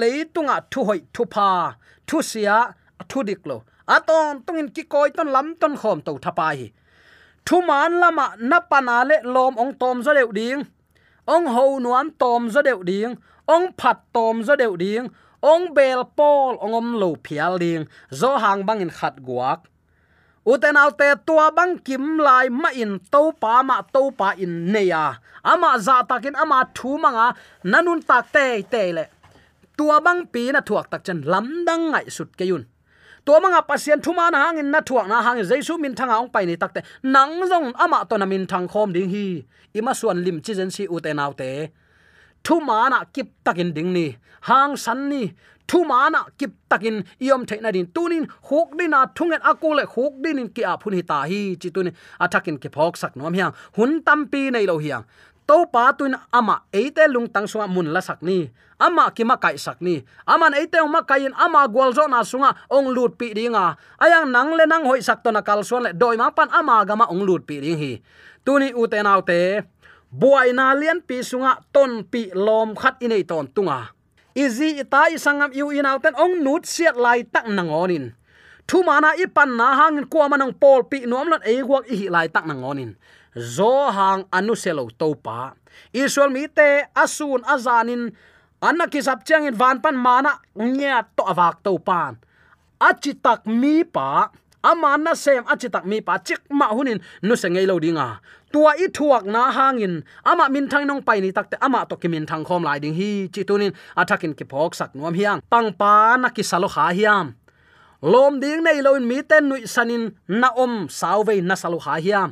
leitunga 0.00 0.56
thu 0.72 0.80
hoi 0.88 1.00
thu 1.14 1.22
pha, 1.34 1.50
thu 2.08 2.16
sia, 2.30 2.58
thu 3.10 3.18
dik 3.28 3.42
lo 3.88 3.94
aton 3.94 4.42
tungin 4.42 4.68
ki 4.74 4.82
koi 4.82 5.10
ton 5.10 5.28
lam 5.32 5.54
ton 5.60 5.76
khom 5.76 6.00
to 6.00 6.18
thapa 6.18 6.54
hi. 6.54 6.72
Thu 7.46 7.62
man 7.62 8.00
lama 8.00 8.22
ah 8.22 8.36
na 8.38 8.60
pana 8.60 9.04
le 9.04 9.16
lom 9.24 9.54
ong 9.58 9.74
tom 9.80 10.02
zo 10.02 10.14
deu 10.14 10.32
ding. 10.32 10.60
Ong 11.26 11.46
ho 11.46 11.78
nuam 11.78 12.10
tom 12.18 12.50
zo 12.50 12.62
deu 12.62 12.82
ding. 12.82 13.16
Ong 13.48 13.66
phat 13.78 13.98
tom 14.12 14.42
zo 14.42 14.56
deu 14.56 14.76
ding. 14.76 15.08
Ong 15.42 15.74
bel 15.74 16.04
pol 16.16 16.54
ong 16.64 16.74
om 16.74 16.88
lo 17.00 17.14
phial 17.24 17.58
ding. 17.58 17.82
Zo 18.10 18.38
hang 18.38 18.66
bangin 18.66 18.90
khat 18.90 19.14
guak. 19.26 19.60
Uten 20.44 20.76
autte 20.76 21.08
tua 21.26 21.50
bang 21.50 21.78
kim 21.78 22.18
lai 22.18 22.48
ma 22.48 22.68
in 22.74 22.98
to 23.12 23.32
pa 23.42 23.62
ma 23.62 23.82
to 23.94 24.10
pa 24.10 24.34
in 24.44 24.72
neya 24.72 25.14
ama 25.44 25.78
za 25.78 26.02
takin 26.02 26.34
ama 26.34 26.66
thu 26.74 26.98
manga 26.98 27.34
nanun 27.64 28.02
tak 28.02 28.32
te 28.34 28.62
te 28.72 28.92
le 28.92 29.04
tua 29.78 30.00
bang 30.00 30.26
pi 30.32 30.50
na 30.52 30.60
thuak 30.60 30.90
tak 30.90 31.04
chen 31.06 31.22
lam 31.32 31.46
dang 31.66 31.90
ngai 31.92 32.06
sut 32.10 32.30
ke 32.38 32.44
yun 32.50 32.64
tua 33.24 33.40
manga 33.40 33.62
pasien 33.62 34.00
thuma 34.04 34.30
na 34.30 34.38
hangin 34.44 34.70
na 34.70 34.80
thuak 34.80 35.06
na 35.08 35.22
hangin 35.22 35.44
jaisu 35.50 35.78
min 35.78 35.94
thanga 35.94 36.18
ong 36.22 36.30
pai 36.34 36.44
ni 36.46 36.56
takte. 36.56 36.80
Nang 37.02 37.40
jong 37.50 37.72
ama 37.84 38.06
to 38.08 38.18
na 38.18 38.26
min 38.26 38.46
thang 38.46 38.66
khom 38.68 38.92
ding 38.92 39.10
hi. 39.14 39.44
Ima 39.78 39.92
suan 39.94 40.18
lim 40.24 40.40
chi 40.44 40.52
jen 40.58 40.70
si 40.70 40.86
uten 40.86 41.18
autte 41.24 41.70
thuma 42.44 42.90
na 42.90 43.04
kip 43.14 43.28
takin 43.44 43.72
ding 43.76 43.92
ni. 43.92 44.16
Hang 44.48 44.76
san 44.76 45.08
ni. 45.08 45.32
Thuma 45.68 46.10
na 46.10 46.24
kip 46.38 46.52
takin 46.68 47.04
iom 47.20 47.46
theina 47.46 47.72
din. 47.72 47.86
Tunin 47.86 48.24
huk 48.48 48.76
dina 48.78 49.06
thungen 49.16 49.40
akule 49.50 49.84
huk 49.94 50.14
dinin 50.22 50.48
ki 50.54 50.62
a 50.62 50.76
phun 50.82 50.94
hi 50.98 51.02
ta 51.10 51.22
hi 51.30 51.56
chi 51.60 51.68
tun 51.74 51.88
athakin 52.20 52.56
ki 52.62 52.68
phok 52.68 52.96
sak 52.96 53.16
nom 53.16 53.32
hiang. 53.32 53.52
Hun 53.76 54.02
tampi 54.02 54.50
nei 54.50 54.66
lo 54.66 54.78
hiang 54.78 55.04
to 55.52 55.68
pa 55.68 55.92
tuin 55.92 56.16
ama 56.32 56.64
eite 56.72 57.04
lung 57.12 57.28
tang 57.28 57.44
sunga 57.44 57.68
mun 57.68 57.92
la 57.92 58.00
sak 58.00 58.24
ni, 58.24 58.48
ama 58.80 59.12
ki 59.12 59.20
ma 59.28 59.36
kai 59.36 59.60
sak 59.60 59.84
ni. 59.84 60.00
Aman 60.24 60.56
eite 60.56 60.80
ma 60.88 61.04
kain 61.04 61.36
ama 61.36 61.68
gwal 61.68 61.92
zo 61.92 62.08
na 62.08 62.24
sunga 62.24 62.56
ong 62.72 62.88
lut 62.96 63.20
pi 63.20 63.36
dinga 63.36 63.76
ayang 64.00 64.32
nang 64.32 64.56
le 64.56 64.64
nang 64.64 64.88
hoi 64.88 65.04
sak 65.04 65.20
to 65.20 65.28
na 65.28 65.44
kal 65.44 65.60
suan 65.60 65.84
le 65.84 65.90
doi 65.92 66.16
ma 66.16 66.32
pan 66.32 66.48
ama 66.48 66.80
gama 66.88 67.04
ong 67.12 67.20
lut 67.28 67.44
pi 67.44 67.60
ding 67.60 67.76
hi. 67.76 68.00
Tuni 68.40 68.72
u 68.72 68.88
te 68.88 69.04
nau 69.04 69.20
te, 69.20 69.60
buai 70.08 70.56
na 70.56 70.72
lian 70.72 71.04
pi 71.04 71.20
sunga, 71.20 71.60
ton 71.68 72.00
pi 72.08 72.32
lom 72.32 72.72
khat 72.72 72.96
inei 73.04 73.20
ton 73.28 73.44
tunga. 73.44 73.92
Izi 74.32 74.80
ita 74.80 75.12
isangam 75.12 75.52
yu 75.52 75.68
inau 75.68 76.00
ten 76.00 76.16
ong 76.16 76.40
nut 76.40 76.64
siat 76.64 76.96
lai 76.96 77.28
tak 77.28 77.44
nangonin 77.44 78.16
thu 78.66 78.80
mana 78.80 79.12
ipan 79.20 79.52
na 79.58 79.76
hangin 79.76 80.08
kuamanang 80.08 80.54
pol 80.56 80.80
pi 80.88 81.04
nom 81.04 81.28
lan 81.28 81.42
ei 81.44 81.60
guak 81.60 81.84
i 81.92 82.08
lai 82.08 82.32
tak 82.32 82.48
nangonin 82.48 82.96
zo 83.36 83.88
hang 83.90 84.24
anu 84.32 84.54
selo 84.56 84.88
topa 85.00 85.54
israel 85.92 86.30
mi 86.30 86.48
te 86.48 86.84
asun 86.94 87.40
azanin 87.44 88.12
anaki 88.60 89.00
sap 89.02 89.24
chang 89.24 89.48
in 89.48 89.54
van 89.54 89.80
pan 89.80 89.96
mana 89.96 90.32
nya 90.56 91.04
to 91.16 91.22
awak 91.24 91.64
to 91.64 91.78
pan 91.78 92.16
achitak 92.82 93.46
mi 93.46 93.84
pa 93.84 94.30
amana 94.62 95.12
sem 95.18 95.42
achitak 95.44 95.84
mi 95.84 96.00
pa, 96.00 96.18
chik 96.22 96.40
ma 96.50 96.70
hunin 96.70 97.02
nu 97.22 97.34
se 97.36 97.50
ngei 97.50 97.66
lo 97.66 97.76
dinga. 97.82 98.22
Tua 98.52 98.72
i 98.78 98.86
thuak 98.88 99.24
na 99.26 99.50
hangin 99.50 100.04
ama 100.24 100.46
min 100.48 100.68
thang 100.70 100.86
nong 100.86 101.02
pai 101.02 101.18
ni 101.20 101.32
takte 101.32 101.56
ama 101.60 101.86
to 101.90 101.96
kimin 101.96 102.26
thang 102.30 102.44
khom 102.46 102.62
lai 102.62 102.78
ding 102.78 102.94
hi, 102.94 103.28
chi 103.34 103.42
tunin 103.42 103.72
athakin 103.96 104.32
ki 104.38 104.44
phok 104.50 104.72
sak 104.78 104.90
nuam 104.94 105.14
hiang. 105.14 105.42
Pang 105.50 105.74
pa 105.74 106.16
na 106.16 106.28
ki 106.30 106.42
salo 106.42 106.68
kha 106.68 106.94
hiam. 106.94 107.34
Lom 108.02 108.40
ding 108.42 108.62
nei 108.62 108.78
lo 108.82 108.94
in 108.94 109.06
mi 109.10 109.22
ten 109.22 109.48
nui 109.48 109.66
sanin 109.66 110.14
na 110.28 110.48
om 110.54 110.86
sauve 110.88 111.34
na 111.42 111.54
salo 111.54 111.78
kha 111.78 111.98
hiam 111.98 112.30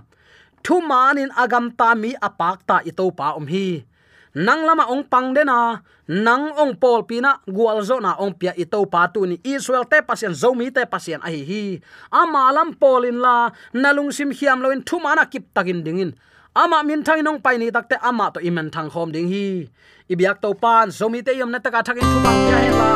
thu 0.65 0.81
manin 0.91 1.31
agam 1.43 1.71
ta 1.79 1.95
mi 1.95 2.11
apak 2.29 2.59
ta 2.69 2.77
ito 2.91 3.05
pa 3.19 3.37
om 3.39 3.47
hi 3.53 3.85
nang 4.31 4.63
lama 4.63 4.87
ong 4.87 5.11
pang 5.11 5.35
dena 5.35 5.83
nang 6.07 6.55
ong 6.55 6.79
pol 6.79 7.03
pina 7.03 7.43
gual 7.51 7.83
zo 7.83 7.99
na 7.99 8.15
ong 8.15 8.39
pia 8.39 8.55
ito 8.55 8.79
pa 8.87 9.11
tu 9.11 9.27
ni 9.27 9.43
israel 9.43 9.83
te 9.91 9.99
pasien 10.07 10.31
zo 10.31 10.55
mi 10.55 10.71
te 10.71 10.87
pasien 10.87 11.19
ai 11.19 11.43
hi. 11.43 11.83
Ama 12.15 12.55
lam 12.55 12.75
polin 12.79 13.19
la 13.19 13.51
nalung 13.75 14.15
sim 14.15 14.31
hiam 14.31 14.63
loin 14.63 14.87
thu 14.87 15.03
mana 15.03 15.27
kip 15.27 15.51
takin 15.51 15.83
dingin. 15.83 16.15
Ama 16.55 16.87
min 16.87 17.03
thang 17.03 17.23
nong 17.27 17.43
pai 17.43 17.59
ni 17.59 17.75
takte 17.75 17.99
ama 17.99 18.31
to 18.31 18.39
imen 18.39 18.71
thang 18.71 18.87
khom 18.87 19.11
ding 19.11 19.27
hi. 19.27 19.67
Ibyak 20.07 20.39
to 20.43 20.55
pan 20.55 20.95
zo 20.95 21.11
mi 21.11 21.27
te 21.27 21.35
yom 21.35 21.51
na 21.51 21.59
taka 21.59 21.83
thakin 21.83 22.07
thu 22.07 22.19
ma 22.23 22.31
pia 22.31 22.59
hela, 22.59 22.91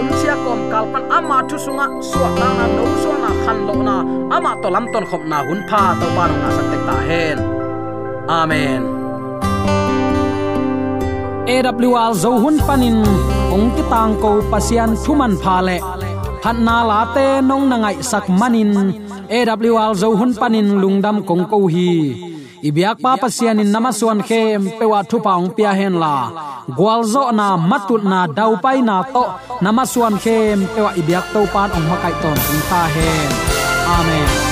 un 0.00 0.08
sia 0.20 0.34
kom 0.44 0.60
kalpan 0.72 1.04
ama 1.12 1.44
thu 1.48 1.56
sunga 1.60 1.86
suwa 2.00 2.28
na 2.40 2.48
na 2.56 2.66
no 2.76 2.84
so 3.04 3.19
khan 3.50 3.66
lo 3.66 3.74
na 3.88 3.96
ama 4.36 4.52
to 4.62 4.68
lam 4.74 4.86
ton 4.92 5.04
khom 5.10 5.22
na 5.30 5.38
hun 5.46 5.60
pha 5.70 5.82
to 6.00 6.06
pa 6.16 6.22
nong 6.30 6.40
na 6.42 6.48
sak 6.56 6.66
tek 6.72 6.82
ta 6.88 6.96
hen. 7.08 7.38
Amen. 8.38 8.82
AWR 11.54 12.12
zo 12.22 12.30
hun 12.42 12.56
panin, 12.66 12.98
ong 13.54 13.66
ki 13.74 13.82
tang 13.92 14.14
ko 14.22 14.30
pasian 14.50 14.90
thuman 15.02 15.34
pha 15.42 15.56
le. 15.66 15.76
Phat 16.42 16.56
na 16.66 16.76
la 16.90 17.00
te 17.14 17.26
nong 17.48 17.64
na 17.70 17.76
ngai 17.82 17.96
sak 18.10 18.26
manin. 18.40 18.70
AWR 19.38 19.92
zo 20.00 20.08
hun 20.18 20.30
panin 20.40 20.68
lungdam 20.82 21.16
kong 21.28 21.44
ko 21.50 21.58
hi 21.74 21.90
ibyak 22.68 22.96
pa 23.02 23.12
pasian 23.22 23.60
in 23.62 23.70
namaswan 23.74 24.20
khem 24.28 24.60
pewa 24.78 25.00
thu 25.10 25.16
paung 25.26 25.50
pia 25.56 25.72
hen 25.78 25.94
la. 26.02 26.16
Gwalzo 26.78 27.24
na 27.38 27.46
matut 27.70 28.02
na 28.12 28.20
dau 28.38 28.52
pai 28.64 28.78
na 28.88 28.96
to 29.14 29.24
namaswan 29.64 30.16
khem 30.24 30.58
pewa 30.74 30.90
ibyak 31.00 31.26
to 31.32 31.40
pan 31.52 31.68
ong 31.76 31.86
makai 31.90 32.14
ton 32.22 32.38
ta 32.70 32.82
hen. 32.94 33.30
Amen. 33.96 34.49